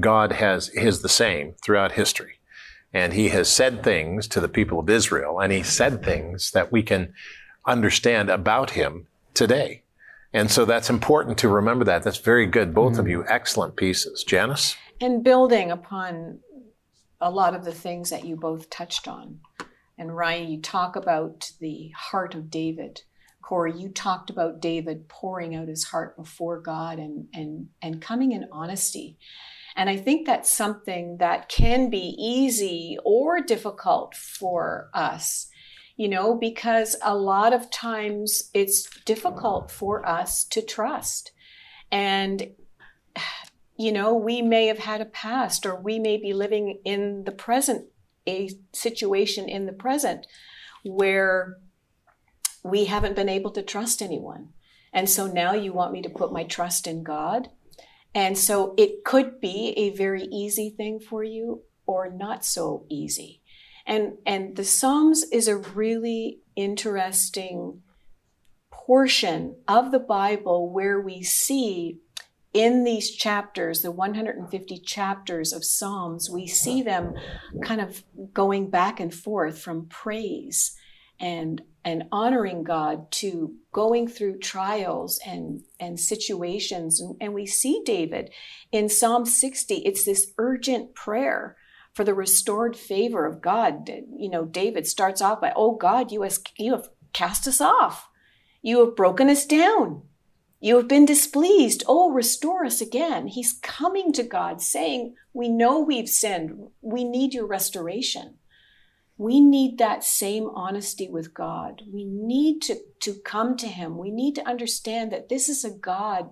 God 0.00 0.32
has 0.32 0.70
is 0.70 1.02
the 1.02 1.08
same 1.08 1.54
throughout 1.62 1.92
history. 1.92 2.40
And 2.92 3.12
he 3.12 3.28
has 3.28 3.48
said 3.48 3.82
things 3.82 4.26
to 4.28 4.40
the 4.40 4.48
people 4.48 4.80
of 4.80 4.88
Israel, 4.88 5.38
and 5.40 5.52
he 5.52 5.62
said 5.62 6.02
things 6.02 6.50
that 6.52 6.72
we 6.72 6.82
can 6.82 7.12
understand 7.68 8.30
about 8.30 8.70
him 8.70 9.06
today. 9.34 9.82
And 10.32 10.50
so 10.50 10.64
that's 10.64 10.90
important 10.90 11.38
to 11.38 11.48
remember 11.48 11.84
that. 11.84 12.02
That's 12.02 12.18
very 12.18 12.46
good. 12.46 12.74
Both 12.74 12.92
mm-hmm. 12.92 13.00
of 13.00 13.08
you, 13.08 13.24
excellent 13.28 13.76
pieces. 13.76 14.24
Janice? 14.24 14.76
And 15.00 15.24
building 15.24 15.70
upon 15.70 16.40
a 17.20 17.30
lot 17.30 17.54
of 17.54 17.64
the 17.64 17.72
things 17.72 18.10
that 18.10 18.24
you 18.24 18.36
both 18.36 18.70
touched 18.70 19.08
on. 19.08 19.40
And 19.96 20.16
Ryan, 20.16 20.50
you 20.50 20.60
talk 20.60 20.96
about 20.96 21.52
the 21.60 21.90
heart 21.96 22.34
of 22.34 22.50
David. 22.50 23.02
Corey, 23.42 23.72
you 23.76 23.88
talked 23.88 24.30
about 24.30 24.60
David 24.60 25.08
pouring 25.08 25.54
out 25.54 25.68
his 25.68 25.84
heart 25.84 26.16
before 26.16 26.60
God 26.60 26.98
and, 26.98 27.26
and, 27.32 27.68
and 27.80 28.00
coming 28.00 28.32
in 28.32 28.48
honesty. 28.52 29.18
And 29.74 29.88
I 29.88 29.96
think 29.96 30.26
that's 30.26 30.50
something 30.50 31.16
that 31.18 31.48
can 31.48 31.88
be 31.88 32.14
easy 32.18 32.98
or 33.04 33.40
difficult 33.40 34.14
for 34.14 34.90
us 34.92 35.48
you 35.98 36.08
know, 36.08 36.36
because 36.36 36.94
a 37.02 37.14
lot 37.14 37.52
of 37.52 37.72
times 37.72 38.50
it's 38.54 38.88
difficult 39.00 39.68
for 39.68 40.08
us 40.08 40.44
to 40.44 40.62
trust. 40.62 41.32
And, 41.90 42.52
you 43.76 43.90
know, 43.90 44.14
we 44.14 44.40
may 44.40 44.68
have 44.68 44.78
had 44.78 45.00
a 45.00 45.06
past 45.06 45.66
or 45.66 45.74
we 45.74 45.98
may 45.98 46.16
be 46.16 46.32
living 46.32 46.78
in 46.84 47.24
the 47.24 47.32
present, 47.32 47.86
a 48.28 48.48
situation 48.72 49.48
in 49.48 49.66
the 49.66 49.72
present 49.72 50.28
where 50.84 51.56
we 52.62 52.84
haven't 52.84 53.16
been 53.16 53.28
able 53.28 53.50
to 53.50 53.62
trust 53.62 54.00
anyone. 54.00 54.50
And 54.92 55.10
so 55.10 55.26
now 55.26 55.52
you 55.52 55.72
want 55.72 55.92
me 55.92 56.00
to 56.02 56.10
put 56.10 56.32
my 56.32 56.44
trust 56.44 56.86
in 56.86 57.02
God. 57.02 57.48
And 58.14 58.38
so 58.38 58.72
it 58.78 59.02
could 59.04 59.40
be 59.40 59.74
a 59.76 59.96
very 59.96 60.22
easy 60.22 60.70
thing 60.70 61.00
for 61.00 61.24
you 61.24 61.62
or 61.86 62.08
not 62.08 62.44
so 62.44 62.86
easy. 62.88 63.42
And, 63.88 64.18
and 64.26 64.54
the 64.54 64.64
Psalms 64.64 65.24
is 65.32 65.48
a 65.48 65.56
really 65.56 66.40
interesting 66.54 67.82
portion 68.70 69.56
of 69.66 69.90
the 69.90 69.98
Bible 69.98 70.70
where 70.70 71.00
we 71.00 71.22
see 71.22 71.98
in 72.52 72.84
these 72.84 73.10
chapters, 73.10 73.80
the 73.80 73.90
150 73.90 74.78
chapters 74.80 75.52
of 75.52 75.64
Psalms, 75.64 76.28
we 76.30 76.46
see 76.46 76.82
them 76.82 77.14
kind 77.62 77.80
of 77.80 78.04
going 78.32 78.68
back 78.68 79.00
and 79.00 79.12
forth 79.12 79.58
from 79.58 79.86
praise 79.86 80.76
and 81.20 81.62
and 81.84 82.04
honoring 82.12 82.64
God 82.64 83.10
to 83.10 83.54
going 83.72 84.08
through 84.08 84.38
trials 84.38 85.18
and 85.26 85.62
and 85.80 85.98
situations. 85.98 87.00
And, 87.00 87.16
and 87.20 87.34
we 87.34 87.46
see 87.46 87.82
David 87.84 88.30
in 88.72 88.88
Psalm 88.88 89.24
60 89.24 89.76
it's 89.76 90.04
this 90.04 90.32
urgent 90.38 90.94
prayer 90.94 91.56
for 91.94 92.04
the 92.04 92.14
restored 92.14 92.76
favor 92.76 93.26
of 93.26 93.40
God. 93.40 93.88
You 93.88 94.30
know, 94.30 94.44
David 94.44 94.86
starts 94.86 95.20
off 95.20 95.40
by, 95.40 95.52
Oh 95.56 95.74
God, 95.74 96.12
you, 96.12 96.22
have 96.22 96.88
cast 97.12 97.46
us 97.46 97.60
off. 97.60 98.08
You 98.62 98.84
have 98.84 98.96
broken 98.96 99.28
us 99.28 99.46
down. 99.46 100.02
You 100.60 100.76
have 100.76 100.88
been 100.88 101.04
displeased. 101.04 101.84
Oh, 101.86 102.10
restore 102.10 102.64
us 102.64 102.80
again. 102.80 103.28
He's 103.28 103.58
coming 103.62 104.12
to 104.12 104.24
God 104.24 104.60
saying, 104.60 105.14
We 105.32 105.48
know 105.48 105.80
we've 105.80 106.08
sinned. 106.08 106.68
We 106.80 107.04
need 107.04 107.32
your 107.32 107.46
restoration. 107.46 108.38
We 109.16 109.40
need 109.40 109.78
that 109.78 110.04
same 110.04 110.48
honesty 110.54 111.08
with 111.08 111.34
God. 111.34 111.82
We 111.92 112.04
need 112.04 112.62
to, 112.62 112.76
to 113.00 113.14
come 113.24 113.56
to 113.56 113.66
Him. 113.66 113.98
We 113.98 114.10
need 114.10 114.34
to 114.36 114.48
understand 114.48 115.12
that 115.12 115.28
this 115.28 115.48
is 115.48 115.64
a 115.64 115.70
God 115.70 116.30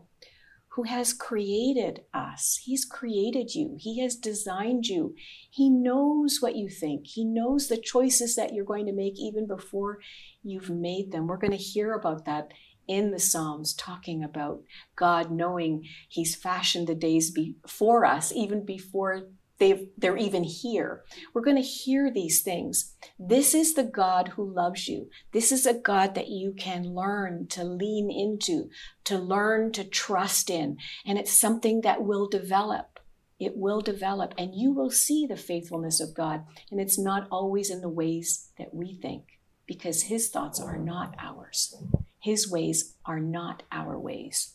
who 0.77 0.83
has 0.83 1.15
created 1.15 2.03
us. 2.13 2.61
He's 2.63 2.85
created 2.85 3.55
you. 3.55 3.77
He 3.81 4.01
has 4.03 4.15
designed 4.15 4.87
you. 4.87 5.15
He 5.51 5.71
knows 5.71 6.37
what 6.41 6.55
you 6.55 6.69
think. 6.69 7.07
He 7.07 7.25
knows 7.25 7.69
the 7.69 7.79
choices 7.79 8.37
that 8.37 8.53
you're 8.53 8.67
going 8.67 8.85
to 8.85 8.93
make 8.93 9.19
even 9.19 9.47
before 9.47 10.01
you've 10.43 10.69
made 10.69 11.13
them. 11.13 11.27
We're 11.27 11.39
going 11.39 11.53
to 11.53 11.57
hear 11.57 11.95
about 11.95 12.27
that 12.27 12.51
in 12.87 13.11
the 13.11 13.19
Psalms, 13.19 13.73
talking 13.73 14.23
about 14.23 14.61
God 14.97 15.31
knowing 15.31 15.83
He's 16.11 16.37
fashioned 16.37 16.89
the 16.89 16.95
days 16.95 17.31
before 17.31 18.05
us, 18.05 18.31
even 18.33 18.65
before 18.67 19.23
they 19.59 19.89
they're 19.97 20.17
even 20.17 20.45
here. 20.45 21.05
We're 21.33 21.43
going 21.43 21.57
to 21.57 21.63
hear 21.63 22.11
these 22.11 22.43
things. 22.43 22.95
This 23.19 23.55
is 23.55 23.75
the 23.75 23.85
God 23.85 24.29
who 24.29 24.45
loves 24.45 24.89
you. 24.89 25.09
This 25.33 25.51
is 25.53 25.67
a 25.67 25.75
God 25.75 26.15
that 26.15 26.29
you 26.29 26.53
can 26.53 26.95
learn 26.95 27.47
to 27.49 27.65
lean 27.65 28.11
into, 28.11 28.69
to 29.05 29.19
learn 29.19 29.73
to 29.73 29.85
trust 29.85 30.51
in. 30.51 30.79
And 31.07 31.19
it's 31.19 31.33
something 31.33 31.81
that 31.83 32.05
will 32.05 32.29
develop. 32.29 33.01
It 33.39 33.57
will 33.57 33.83
develop, 33.83 34.33
and 34.39 34.55
you 34.55 34.73
will 34.73 34.91
see 34.91 35.27
the 35.27 35.37
faithfulness 35.37 36.01
of 36.01 36.15
God. 36.15 36.45
And 36.71 36.81
it's 36.81 36.99
not 36.99 37.29
always 37.31 37.71
in 37.71 37.83
the 37.83 37.89
ways 37.89 38.49
that 38.59 38.73
we 38.73 38.95
think, 38.95 39.39
because 39.67 40.05
His 40.05 40.31
thoughts 40.31 40.59
are 40.59 40.79
not 40.79 41.15
ours. 41.19 41.77
His 42.19 42.51
ways 42.51 42.95
are 43.05 43.21
not 43.21 43.63
our 43.71 43.99
ways. 43.99 44.55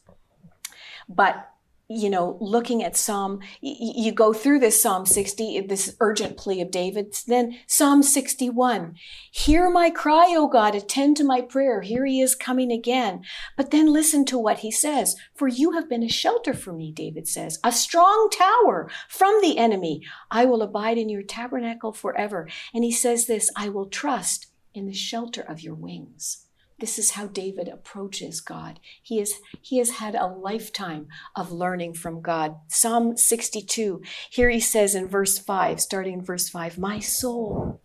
But 1.07 1.50
you 1.93 2.09
know, 2.09 2.37
looking 2.39 2.83
at 2.83 2.95
Psalm, 2.95 3.39
you 3.61 4.11
go 4.11 4.33
through 4.33 4.59
this 4.59 4.81
Psalm 4.81 5.05
60, 5.05 5.61
this 5.61 5.95
urgent 5.99 6.37
plea 6.37 6.61
of 6.61 6.71
David, 6.71 7.15
then 7.27 7.57
Psalm 7.67 8.01
61. 8.03 8.95
Hear 9.31 9.69
my 9.69 9.89
cry, 9.89 10.33
O 10.37 10.47
God, 10.47 10.75
attend 10.75 11.17
to 11.17 11.23
my 11.23 11.41
prayer. 11.41 11.81
Here 11.81 12.05
he 12.05 12.21
is 12.21 12.35
coming 12.35 12.71
again. 12.71 13.23
But 13.57 13.71
then 13.71 13.91
listen 13.91 14.25
to 14.25 14.37
what 14.37 14.59
he 14.59 14.71
says. 14.71 15.15
For 15.35 15.47
you 15.47 15.71
have 15.71 15.89
been 15.89 16.03
a 16.03 16.09
shelter 16.09 16.53
for 16.53 16.73
me, 16.73 16.91
David 16.91 17.27
says, 17.27 17.59
a 17.63 17.71
strong 17.71 18.29
tower 18.31 18.89
from 19.09 19.41
the 19.41 19.57
enemy. 19.57 20.01
I 20.29 20.45
will 20.45 20.61
abide 20.61 20.97
in 20.97 21.09
your 21.09 21.23
tabernacle 21.23 21.93
forever. 21.93 22.47
And 22.73 22.83
he 22.83 22.91
says 22.91 23.27
this, 23.27 23.49
I 23.55 23.69
will 23.69 23.87
trust 23.87 24.47
in 24.73 24.85
the 24.87 24.93
shelter 24.93 25.41
of 25.41 25.61
your 25.61 25.75
wings. 25.75 26.47
This 26.81 26.97
is 26.97 27.11
how 27.11 27.27
David 27.27 27.67
approaches 27.67 28.41
God. 28.41 28.79
He, 29.03 29.19
is, 29.19 29.35
he 29.61 29.77
has 29.77 29.91
had 29.91 30.15
a 30.15 30.25
lifetime 30.25 31.09
of 31.35 31.51
learning 31.51 31.93
from 31.93 32.23
God. 32.23 32.55
Psalm 32.69 33.15
62, 33.15 34.01
here 34.31 34.49
he 34.49 34.59
says 34.59 34.95
in 34.95 35.07
verse 35.07 35.37
5, 35.37 35.79
starting 35.79 36.15
in 36.15 36.25
verse 36.25 36.49
5, 36.49 36.79
My 36.79 36.97
soul, 36.97 37.79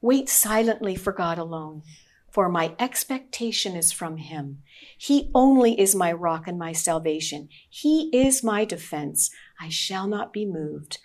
wait 0.00 0.28
silently 0.28 0.94
for 0.94 1.12
God 1.12 1.36
alone, 1.36 1.82
for 2.30 2.48
my 2.48 2.76
expectation 2.78 3.74
is 3.74 3.90
from 3.90 4.18
him. 4.18 4.62
He 4.96 5.32
only 5.34 5.78
is 5.78 5.96
my 5.96 6.12
rock 6.12 6.46
and 6.46 6.60
my 6.60 6.70
salvation. 6.70 7.48
He 7.68 8.08
is 8.12 8.44
my 8.44 8.64
defense. 8.64 9.32
I 9.60 9.68
shall 9.68 10.06
not 10.06 10.32
be 10.32 10.46
moved. 10.46 10.98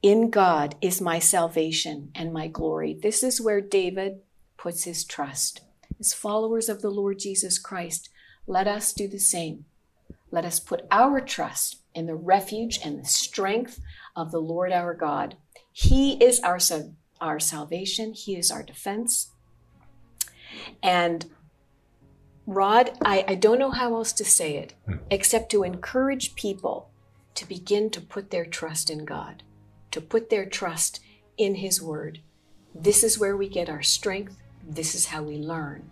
In 0.00 0.30
God 0.30 0.76
is 0.80 0.98
my 0.98 1.18
salvation 1.18 2.10
and 2.14 2.32
my 2.32 2.48
glory. 2.48 2.94
This 2.94 3.22
is 3.22 3.38
where 3.38 3.60
David 3.60 4.20
puts 4.56 4.84
his 4.84 5.04
trust 5.04 5.60
as 6.00 6.12
followers 6.12 6.68
of 6.68 6.82
the 6.82 6.90
Lord 6.90 7.18
Jesus 7.18 7.58
Christ, 7.58 8.08
let 8.46 8.66
us 8.66 8.92
do 8.92 9.08
the 9.08 9.18
same. 9.18 9.64
Let 10.30 10.44
us 10.44 10.60
put 10.60 10.86
our 10.90 11.20
trust 11.20 11.82
in 11.94 12.06
the 12.06 12.14
refuge 12.14 12.78
and 12.84 12.98
the 12.98 13.06
strength 13.06 13.80
of 14.16 14.32
the 14.32 14.40
Lord 14.40 14.72
our 14.72 14.94
God. 14.94 15.36
He 15.72 16.14
is 16.22 16.40
our, 16.40 16.58
our 17.20 17.40
salvation, 17.40 18.12
He 18.14 18.36
is 18.36 18.50
our 18.50 18.62
defense. 18.62 19.30
And 20.82 21.26
Rod, 22.46 22.98
I, 23.04 23.24
I 23.26 23.34
don't 23.36 23.58
know 23.58 23.70
how 23.70 23.94
else 23.94 24.12
to 24.14 24.24
say 24.24 24.56
it 24.56 24.74
except 25.10 25.50
to 25.50 25.62
encourage 25.62 26.34
people 26.34 26.90
to 27.34 27.48
begin 27.48 27.90
to 27.90 28.00
put 28.00 28.30
their 28.30 28.44
trust 28.44 28.90
in 28.90 29.04
God, 29.04 29.42
to 29.90 30.00
put 30.00 30.30
their 30.30 30.46
trust 30.46 31.00
in 31.36 31.56
His 31.56 31.80
Word. 31.80 32.20
This 32.74 33.02
is 33.02 33.18
where 33.18 33.36
we 33.36 33.48
get 33.48 33.70
our 33.70 33.82
strength. 33.82 34.36
This 34.66 34.94
is 34.94 35.06
how 35.06 35.22
we 35.22 35.36
learn. 35.36 35.90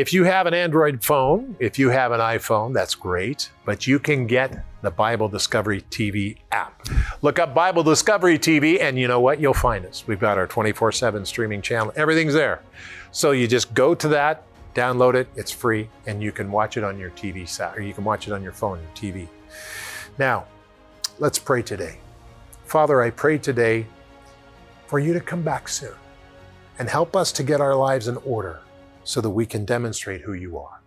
If 0.00 0.14
you 0.14 0.24
have 0.24 0.46
an 0.46 0.54
Android 0.54 1.04
phone, 1.04 1.56
if 1.58 1.78
you 1.78 1.90
have 1.90 2.10
an 2.10 2.20
iPhone, 2.20 2.72
that's 2.72 2.94
great, 2.94 3.50
but 3.66 3.86
you 3.86 3.98
can 3.98 4.26
get 4.26 4.64
the 4.80 4.90
Bible 4.90 5.28
Discovery 5.28 5.82
TV 5.90 6.38
app. 6.52 6.88
Look 7.20 7.38
up 7.38 7.54
Bible 7.54 7.82
Discovery 7.82 8.38
TV, 8.38 8.80
and 8.80 8.98
you 8.98 9.08
know 9.08 9.20
what? 9.20 9.40
You'll 9.40 9.52
find 9.52 9.84
us. 9.84 10.04
We've 10.06 10.18
got 10.18 10.38
our 10.38 10.46
24 10.46 10.92
7 10.92 11.26
streaming 11.26 11.60
channel, 11.60 11.92
everything's 11.96 12.32
there. 12.32 12.62
So 13.12 13.32
you 13.32 13.46
just 13.46 13.74
go 13.74 13.94
to 13.94 14.08
that, 14.08 14.44
download 14.74 15.16
it, 15.16 15.28
it's 15.36 15.50
free, 15.50 15.90
and 16.06 16.22
you 16.22 16.32
can 16.32 16.50
watch 16.50 16.78
it 16.78 16.82
on 16.82 16.98
your 16.98 17.10
TV 17.10 17.46
set, 17.46 17.76
or 17.76 17.82
you 17.82 17.92
can 17.92 18.04
watch 18.04 18.26
it 18.26 18.32
on 18.32 18.42
your 18.42 18.52
phone, 18.52 18.80
your 18.80 19.12
TV. 19.12 19.28
Now, 20.16 20.46
let's 21.18 21.38
pray 21.38 21.60
today. 21.60 21.98
Father, 22.64 23.02
I 23.02 23.10
pray 23.10 23.36
today 23.36 23.84
for 24.86 24.98
you 24.98 25.12
to 25.12 25.20
come 25.20 25.42
back 25.42 25.68
soon 25.68 25.92
and 26.78 26.88
help 26.88 27.14
us 27.14 27.32
to 27.32 27.42
get 27.42 27.60
our 27.60 27.74
lives 27.74 28.08
in 28.08 28.16
order 28.24 28.60
so 29.04 29.20
that 29.20 29.30
we 29.30 29.46
can 29.46 29.64
demonstrate 29.64 30.22
who 30.22 30.32
you 30.32 30.58
are. 30.58 30.79